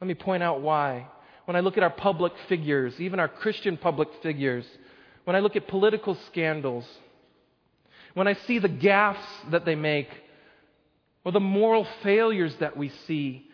Let 0.00 0.08
me 0.08 0.14
point 0.14 0.42
out 0.42 0.60
why. 0.60 1.06
when 1.46 1.56
I 1.56 1.60
look 1.60 1.76
at 1.76 1.84
our 1.84 1.90
public 1.90 2.32
figures, 2.48 3.00
even 3.00 3.20
our 3.20 3.28
Christian 3.28 3.76
public 3.76 4.08
figures, 4.20 4.66
when 5.24 5.36
I 5.36 5.38
look 5.40 5.54
at 5.56 5.68
political 5.68 6.16
scandals, 6.26 6.84
when 8.14 8.26
I 8.26 8.34
see 8.34 8.58
the 8.58 8.68
gaffes 8.68 9.50
that 9.50 9.64
they 9.64 9.76
make, 9.76 10.08
or 11.24 11.32
the 11.32 11.40
moral 11.40 11.86
failures 12.04 12.54
that 12.60 12.76
we 12.76 12.88
see. 13.08 13.48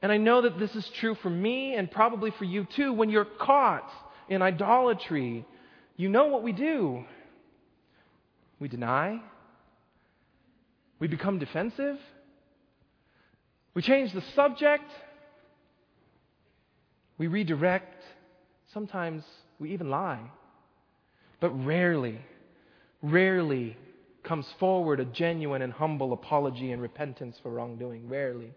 And 0.00 0.12
I 0.12 0.18
know 0.18 0.42
that 0.42 0.58
this 0.58 0.76
is 0.76 0.86
true 0.90 1.14
for 1.14 1.30
me 1.30 1.74
and 1.74 1.90
probably 1.90 2.30
for 2.32 2.44
you 2.44 2.64
too. 2.64 2.92
When 2.92 3.08
you're 3.08 3.24
caught 3.24 3.90
in 4.28 4.42
idolatry, 4.42 5.46
you 5.96 6.10
know 6.10 6.26
what 6.26 6.42
we 6.42 6.52
do. 6.52 7.04
We 8.60 8.68
deny, 8.68 9.20
we 11.04 11.08
become 11.08 11.38
defensive, 11.38 11.98
we 13.74 13.82
change 13.82 14.10
the 14.14 14.22
subject, 14.34 14.90
we 17.18 17.26
redirect, 17.26 18.02
sometimes 18.72 19.22
we 19.58 19.74
even 19.74 19.90
lie. 19.90 20.22
But 21.40 21.50
rarely, 21.50 22.18
rarely 23.02 23.76
comes 24.22 24.46
forward 24.58 24.98
a 24.98 25.04
genuine 25.04 25.60
and 25.60 25.74
humble 25.74 26.14
apology 26.14 26.72
and 26.72 26.80
repentance 26.80 27.36
for 27.42 27.50
wrongdoing. 27.50 28.08
Rarely. 28.08 28.54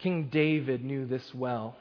King 0.00 0.28
David 0.32 0.84
knew 0.84 1.06
this 1.06 1.32
well 1.32 1.76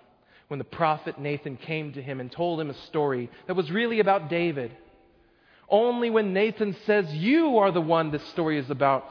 when 0.47 0.59
the 0.59 0.63
prophet 0.63 1.19
Nathan 1.19 1.57
came 1.57 1.91
to 1.93 2.03
him 2.03 2.19
and 2.19 2.31
told 2.31 2.61
him 2.61 2.69
a 2.69 2.85
story 2.85 3.31
that 3.47 3.55
was 3.55 3.71
really 3.71 3.99
about 3.99 4.29
David. 4.29 4.77
Only 5.69 6.09
when 6.09 6.33
Nathan 6.33 6.75
says, 6.85 7.13
You 7.13 7.57
are 7.57 7.71
the 7.71 7.81
one 7.81 8.11
this 8.11 8.25
story 8.29 8.57
is 8.57 8.69
about, 8.69 9.05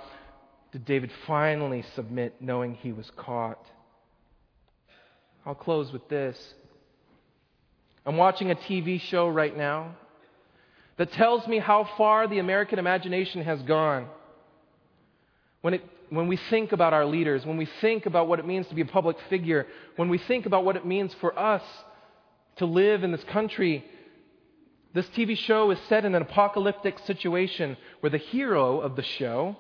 did 0.73 0.85
David 0.85 1.11
finally 1.27 1.85
submit, 1.95 2.37
knowing 2.41 2.75
he 2.75 2.93
was 2.93 3.11
caught. 3.17 3.65
I'll 5.45 5.55
close 5.55 5.93
with 5.93 6.09
this. 6.09 6.55
I'm 8.05 8.17
watching 8.17 8.51
a 8.51 8.55
TV 8.55 9.01
show 9.01 9.29
right 9.29 9.57
now 9.57 9.97
that 10.97 11.13
tells 11.13 11.47
me 11.47 11.59
how 11.59 11.89
far 11.97 12.27
the 12.27 12.39
American 12.39 12.79
imagination 12.79 13.43
has 13.43 13.61
gone. 13.63 14.09
When, 15.61 15.75
it, 15.75 15.85
when 16.11 16.27
we 16.27 16.39
think 16.51 16.73
about 16.73 16.93
our 16.93 17.05
leaders, 17.05 17.45
when 17.45 17.57
we 17.57 17.69
think 17.81 18.07
about 18.07 18.29
what 18.29 18.39
it 18.39 18.47
means 18.47 18.67
to 18.69 18.75
be 18.75 18.83
a 18.83 18.87
public 18.87 19.17
figure, 19.29 19.67
when 19.97 20.09
we 20.09 20.19
think 20.19 20.47
about 20.47 20.65
what 20.65 20.77
it 20.77 20.87
means 20.87 21.15
for 21.21 21.39
us 21.39 21.63
to 22.57 22.67
live 22.67 23.03
in 23.03 23.13
this 23.13 23.25
country, 23.25 23.85
this 24.97 25.07
TV 25.09 25.37
show 25.37 25.71
is 25.71 25.79
set 25.91 26.07
in 26.07 26.15
an 26.15 26.23
apocalyptic 26.23 26.99
situation 27.01 27.77
where 28.01 28.09
the 28.09 28.17
hero 28.17 28.81
of 28.81 28.97
the 28.97 29.03
show 29.03 29.55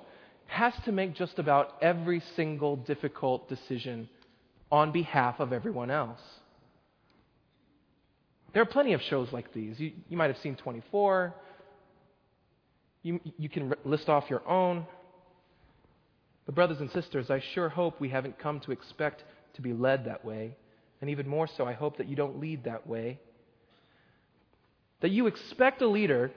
has 0.47 0.73
to 0.87 0.93
make 0.93 1.15
just 1.15 1.39
about 1.39 1.77
every 1.83 2.23
single 2.37 2.77
difficult 2.77 3.47
decision 3.47 4.09
on 4.73 4.93
behalf 4.93 5.39
of 5.39 5.53
everyone 5.53 5.91
else. 5.91 6.21
There 8.55 8.63
are 8.63 8.67
plenty 8.67 8.95
of 8.95 9.03
shows 9.03 9.31
like 9.31 9.53
these. 9.53 9.79
You, 9.79 9.93
you 10.09 10.17
might 10.17 10.29
have 10.29 10.39
seen 10.39 10.57
24. 10.57 11.35
You, 13.03 13.21
you 13.37 13.51
can 13.51 13.75
list 13.85 14.09
off 14.09 14.31
your 14.31 14.49
own. 14.49 14.87
But, 16.47 16.55
brothers 16.55 16.81
and 16.81 16.91
sisters, 16.93 17.31
I 17.31 17.43
sure 17.53 17.69
hope 17.69 18.01
we 18.01 18.09
haven't 18.09 18.39
come 18.39 18.61
to 18.61 18.73
expect 18.73 19.23
to 19.55 19.61
be 19.61 19.75
led 19.75 20.07
that 20.07 20.25
way. 20.25 20.57
And 21.03 21.11
even 21.11 21.29
more 21.29 21.47
so, 21.59 21.67
I 21.67 21.75
hope 21.75 21.99
that 21.99 22.09
you 22.09 22.17
don't 22.17 22.41
lead 22.41 22.65
that 22.65 22.87
way. 22.87 23.21
That 25.01 25.11
you 25.11 25.27
expect 25.27 25.83
a 25.83 25.87
leader 25.87 26.31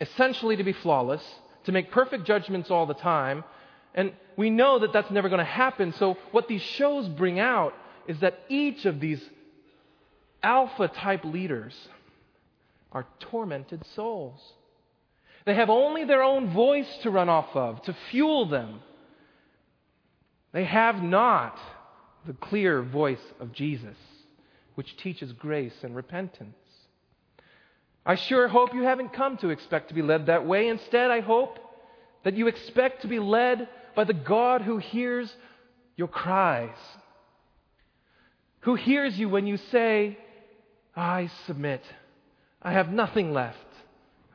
essentially 0.00 0.56
to 0.56 0.64
be 0.64 0.72
flawless, 0.72 1.22
to 1.64 1.72
make 1.72 1.90
perfect 1.90 2.24
judgments 2.24 2.70
all 2.70 2.86
the 2.86 2.94
time, 2.94 3.44
and 3.94 4.12
we 4.36 4.50
know 4.50 4.78
that 4.78 4.92
that's 4.92 5.10
never 5.10 5.28
going 5.28 5.40
to 5.40 5.44
happen. 5.44 5.92
So, 5.92 6.16
what 6.30 6.48
these 6.48 6.62
shows 6.62 7.08
bring 7.08 7.38
out 7.38 7.74
is 8.06 8.20
that 8.20 8.38
each 8.48 8.86
of 8.86 9.00
these 9.00 9.22
alpha 10.42 10.88
type 10.88 11.24
leaders 11.24 11.74
are 12.92 13.06
tormented 13.20 13.84
souls. 13.94 14.40
They 15.44 15.54
have 15.54 15.70
only 15.70 16.04
their 16.04 16.22
own 16.22 16.52
voice 16.52 16.88
to 17.02 17.10
run 17.10 17.28
off 17.28 17.54
of, 17.54 17.82
to 17.82 17.96
fuel 18.10 18.46
them. 18.46 18.80
They 20.52 20.64
have 20.64 21.02
not 21.02 21.58
the 22.26 22.32
clear 22.34 22.82
voice 22.82 23.22
of 23.38 23.52
Jesus, 23.52 23.96
which 24.74 24.96
teaches 24.96 25.32
grace 25.32 25.74
and 25.82 25.94
repentance. 25.94 26.56
I 28.10 28.16
sure 28.16 28.48
hope 28.48 28.74
you 28.74 28.82
haven't 28.82 29.12
come 29.12 29.36
to 29.36 29.50
expect 29.50 29.90
to 29.90 29.94
be 29.94 30.02
led 30.02 30.26
that 30.26 30.44
way. 30.44 30.66
Instead, 30.66 31.12
I 31.12 31.20
hope 31.20 31.60
that 32.24 32.34
you 32.34 32.48
expect 32.48 33.02
to 33.02 33.06
be 33.06 33.20
led 33.20 33.68
by 33.94 34.02
the 34.02 34.12
God 34.12 34.62
who 34.62 34.78
hears 34.78 35.32
your 35.96 36.08
cries, 36.08 36.76
who 38.62 38.74
hears 38.74 39.16
you 39.16 39.28
when 39.28 39.46
you 39.46 39.58
say, 39.70 40.18
I 40.96 41.30
submit. 41.46 41.84
I 42.60 42.72
have 42.72 42.88
nothing 42.88 43.32
left. 43.32 43.58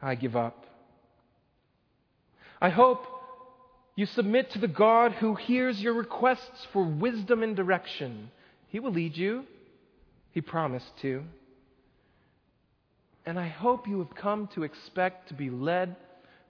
I 0.01 0.15
give 0.15 0.37
up. 0.37 0.65
I 2.61 2.69
hope 2.69 3.05
you 3.97 4.05
submit 4.05 4.51
to 4.51 4.59
the 4.59 4.69
God 4.69 5.11
who 5.11 5.35
hears 5.35 5.81
your 5.81 5.95
requests 5.95 6.65
for 6.71 6.85
wisdom 6.85 7.43
and 7.43 7.57
direction. 7.57 8.31
He 8.69 8.79
will 8.79 8.93
lead 8.93 9.17
you. 9.17 9.43
He 10.31 10.39
promised 10.39 10.97
to. 11.01 11.25
And 13.25 13.39
I 13.39 13.47
hope 13.47 13.87
you 13.87 13.99
have 13.99 14.13
come 14.15 14.47
to 14.53 14.63
expect 14.63 15.29
to 15.29 15.33
be 15.33 15.49
led 15.49 15.95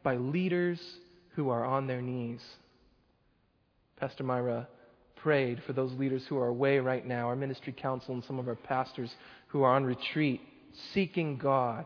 by 0.03 0.17
leaders 0.17 0.79
who 1.35 1.49
are 1.49 1.63
on 1.63 1.87
their 1.87 2.01
knees. 2.01 2.41
Pastor 3.97 4.23
Myra 4.23 4.67
prayed 5.15 5.63
for 5.65 5.73
those 5.73 5.91
leaders 5.93 6.23
who 6.27 6.37
are 6.37 6.47
away 6.47 6.79
right 6.79 7.05
now, 7.05 7.27
our 7.27 7.35
ministry 7.35 7.73
council 7.73 8.13
and 8.13 8.23
some 8.25 8.39
of 8.39 8.47
our 8.47 8.55
pastors 8.55 9.09
who 9.47 9.63
are 9.63 9.73
on 9.73 9.85
retreat, 9.85 10.41
seeking 10.93 11.37
God. 11.37 11.85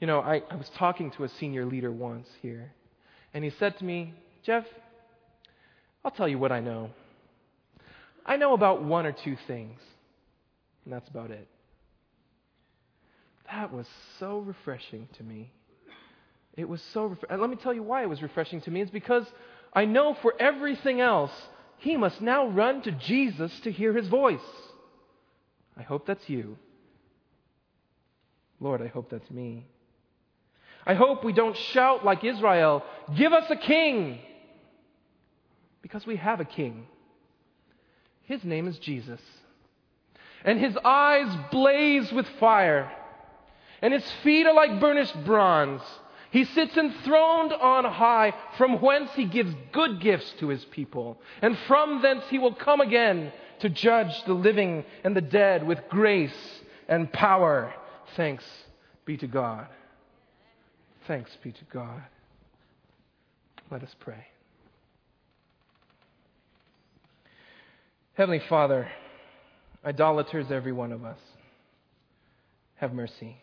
You 0.00 0.06
know, 0.06 0.20
I, 0.20 0.42
I 0.50 0.56
was 0.56 0.68
talking 0.76 1.10
to 1.12 1.24
a 1.24 1.28
senior 1.28 1.64
leader 1.64 1.92
once 1.92 2.28
here, 2.42 2.72
and 3.32 3.44
he 3.44 3.50
said 3.58 3.78
to 3.78 3.84
me, 3.84 4.12
Jeff, 4.42 4.64
I'll 6.04 6.10
tell 6.10 6.28
you 6.28 6.38
what 6.38 6.52
I 6.52 6.60
know. 6.60 6.90
I 8.26 8.36
know 8.36 8.54
about 8.54 8.82
one 8.82 9.06
or 9.06 9.12
two 9.12 9.36
things, 9.46 9.80
and 10.84 10.92
that's 10.92 11.08
about 11.08 11.30
it. 11.30 11.48
That 13.50 13.72
was 13.72 13.86
so 14.18 14.38
refreshing 14.38 15.08
to 15.18 15.22
me. 15.22 15.52
It 16.56 16.68
was 16.68 16.82
so. 16.92 17.06
Ref- 17.06 17.40
let 17.40 17.50
me 17.50 17.56
tell 17.56 17.74
you 17.74 17.82
why 17.82 18.02
it 18.02 18.08
was 18.08 18.22
refreshing 18.22 18.60
to 18.62 18.70
me. 18.70 18.80
It's 18.80 18.90
because 18.90 19.26
I 19.72 19.84
know 19.84 20.16
for 20.22 20.34
everything 20.38 21.00
else, 21.00 21.32
he 21.78 21.96
must 21.96 22.20
now 22.20 22.46
run 22.46 22.82
to 22.82 22.92
Jesus 22.92 23.58
to 23.60 23.72
hear 23.72 23.92
his 23.92 24.08
voice. 24.08 24.40
I 25.76 25.82
hope 25.82 26.06
that's 26.06 26.28
you. 26.28 26.56
Lord, 28.60 28.80
I 28.80 28.86
hope 28.86 29.10
that's 29.10 29.30
me. 29.30 29.66
I 30.86 30.94
hope 30.94 31.24
we 31.24 31.32
don't 31.32 31.56
shout 31.56 32.04
like 32.04 32.24
Israel, 32.24 32.82
Give 33.16 33.32
us 33.32 33.50
a 33.50 33.56
king! 33.56 34.20
Because 35.82 36.06
we 36.06 36.16
have 36.16 36.40
a 36.40 36.44
king. 36.44 36.86
His 38.22 38.42
name 38.44 38.68
is 38.68 38.78
Jesus. 38.78 39.20
And 40.44 40.58
his 40.58 40.76
eyes 40.84 41.34
blaze 41.50 42.10
with 42.12 42.26
fire, 42.40 42.90
and 43.84 43.92
his 43.92 44.10
feet 44.22 44.46
are 44.46 44.54
like 44.54 44.80
burnished 44.80 45.26
bronze. 45.26 45.82
He 46.30 46.46
sits 46.46 46.74
enthroned 46.74 47.52
on 47.52 47.84
high, 47.84 48.32
from 48.56 48.80
whence 48.80 49.10
he 49.12 49.26
gives 49.26 49.54
good 49.72 50.00
gifts 50.00 50.32
to 50.40 50.48
his 50.48 50.64
people. 50.64 51.18
And 51.42 51.58
from 51.68 52.00
thence 52.00 52.24
he 52.30 52.38
will 52.38 52.54
come 52.54 52.80
again 52.80 53.30
to 53.60 53.68
judge 53.68 54.24
the 54.24 54.32
living 54.32 54.86
and 55.04 55.14
the 55.14 55.20
dead 55.20 55.66
with 55.66 55.86
grace 55.90 56.32
and 56.88 57.12
power. 57.12 57.74
Thanks 58.16 58.44
be 59.04 59.18
to 59.18 59.26
God. 59.26 59.66
Thanks 61.06 61.36
be 61.42 61.52
to 61.52 61.64
God. 61.70 62.04
Let 63.70 63.82
us 63.82 63.94
pray. 64.00 64.28
Heavenly 68.14 68.42
Father, 68.48 68.88
idolaters, 69.84 70.50
every 70.50 70.72
one 70.72 70.90
of 70.90 71.04
us, 71.04 71.18
have 72.76 72.94
mercy. 72.94 73.36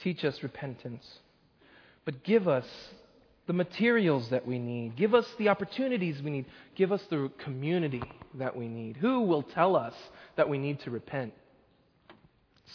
Teach 0.00 0.24
us 0.24 0.42
repentance. 0.42 1.06
But 2.04 2.22
give 2.22 2.48
us 2.48 2.66
the 3.46 3.52
materials 3.52 4.28
that 4.30 4.46
we 4.46 4.58
need. 4.58 4.96
Give 4.96 5.14
us 5.14 5.26
the 5.38 5.48
opportunities 5.48 6.22
we 6.22 6.30
need. 6.30 6.46
Give 6.74 6.92
us 6.92 7.02
the 7.10 7.30
community 7.38 8.02
that 8.34 8.56
we 8.56 8.68
need. 8.68 8.96
Who 8.96 9.22
will 9.22 9.42
tell 9.42 9.76
us 9.76 9.94
that 10.36 10.48
we 10.48 10.58
need 10.58 10.80
to 10.80 10.90
repent? 10.90 11.32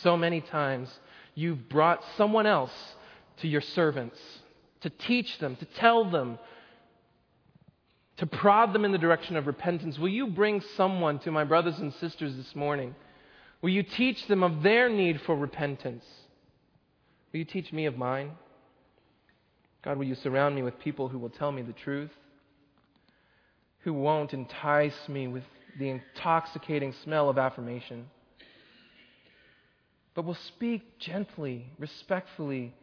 So 0.01 0.15
many 0.15 0.41
times 0.41 0.89
you've 1.35 1.69
brought 1.69 2.03
someone 2.17 2.45
else 2.45 2.71
to 3.37 3.47
your 3.47 3.61
servants 3.61 4.19
to 4.81 4.89
teach 4.89 5.37
them, 5.39 5.55
to 5.57 5.65
tell 5.65 6.09
them, 6.09 6.39
to 8.17 8.25
prod 8.25 8.73
them 8.73 8.85
in 8.85 8.91
the 8.91 8.97
direction 8.97 9.35
of 9.35 9.47
repentance. 9.47 9.97
Will 9.97 10.09
you 10.09 10.27
bring 10.27 10.61
someone 10.75 11.19
to 11.19 11.31
my 11.31 11.43
brothers 11.43 11.79
and 11.79 11.93
sisters 11.95 12.35
this 12.35 12.55
morning? 12.55 12.95
Will 13.61 13.69
you 13.69 13.83
teach 13.83 14.27
them 14.27 14.43
of 14.43 14.63
their 14.63 14.89
need 14.89 15.21
for 15.21 15.35
repentance? 15.35 16.05
Will 17.31 17.39
you 17.39 17.45
teach 17.45 17.71
me 17.71 17.85
of 17.85 17.97
mine? 17.97 18.31
God, 19.83 19.97
will 19.97 20.05
you 20.05 20.15
surround 20.15 20.55
me 20.55 20.61
with 20.61 20.79
people 20.79 21.07
who 21.07 21.17
will 21.17 21.29
tell 21.29 21.51
me 21.51 21.61
the 21.61 21.73
truth, 21.73 22.11
who 23.79 23.93
won't 23.93 24.33
entice 24.33 25.07
me 25.07 25.27
with 25.27 25.43
the 25.79 25.89
intoxicating 25.89 26.93
smell 27.03 27.29
of 27.29 27.37
affirmation. 27.37 28.07
But 30.13 30.25
we'll 30.25 30.35
speak 30.35 30.99
gently, 30.99 31.67
respectfully, 31.79 32.73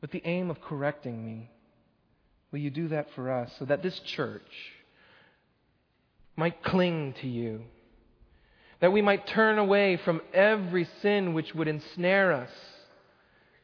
with 0.00 0.10
the 0.12 0.22
aim 0.24 0.50
of 0.50 0.60
correcting 0.60 1.24
me. 1.24 1.50
Will 2.52 2.60
you 2.60 2.70
do 2.70 2.88
that 2.88 3.08
for 3.14 3.30
us 3.30 3.50
so 3.58 3.64
that 3.64 3.82
this 3.82 3.98
church 4.00 4.42
might 6.36 6.62
cling 6.62 7.14
to 7.20 7.28
you? 7.28 7.62
That 8.80 8.92
we 8.92 9.02
might 9.02 9.26
turn 9.26 9.58
away 9.58 9.96
from 10.04 10.20
every 10.32 10.88
sin 11.02 11.34
which 11.34 11.52
would 11.52 11.66
ensnare 11.66 12.32
us, 12.32 12.50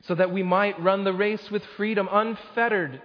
so 0.07 0.15
that 0.15 0.33
we 0.33 0.43
might 0.43 0.81
run 0.83 1.05
the 1.05 1.13
race 1.13 1.51
with 1.51 1.65
freedom, 1.77 2.09
unfettered 2.11 3.01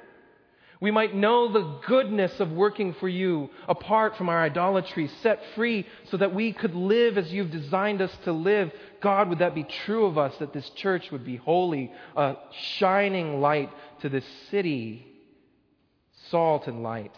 we 0.82 0.92
might 0.92 1.14
know 1.14 1.52
the 1.52 1.80
goodness 1.88 2.40
of 2.40 2.52
working 2.52 2.94
for 2.94 3.10
you 3.10 3.50
apart 3.68 4.16
from 4.16 4.30
our 4.30 4.42
idolatry, 4.42 5.10
set 5.22 5.42
free 5.56 5.86
so 6.10 6.16
that 6.18 6.34
we 6.34 6.54
could 6.54 6.74
live 6.74 7.18
as 7.18 7.32
you've 7.34 7.52
designed 7.52 8.02
us 8.02 8.16
to 8.24 8.32
live. 8.32 8.72
God, 9.02 9.28
would 9.28 9.40
that 9.40 9.54
be 9.54 9.66
true 9.86 10.06
of 10.06 10.18
us, 10.18 10.34
that 10.38 10.54
this 10.54 10.70
church 10.72 11.12
would 11.12 11.26
be 11.26 11.36
holy, 11.36 11.92
a 12.16 12.36
shining 12.78 13.42
light 13.42 13.70
to 14.02 14.10
this 14.10 14.26
city, 14.50 15.06
salt 16.30 16.68
and 16.68 16.82
light 16.82 17.14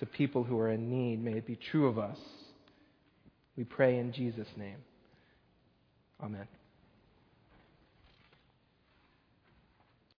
to 0.00 0.06
people 0.06 0.42
who 0.42 0.58
are 0.58 0.70
in 0.70 0.90
need. 0.90 1.22
May 1.22 1.34
it 1.34 1.46
be 1.46 1.56
true 1.56 1.86
of 1.86 2.00
us. 2.00 2.18
We 3.56 3.62
pray 3.62 3.98
in 3.98 4.10
Jesus' 4.10 4.48
name. 4.56 4.78
Amen. 6.20 6.48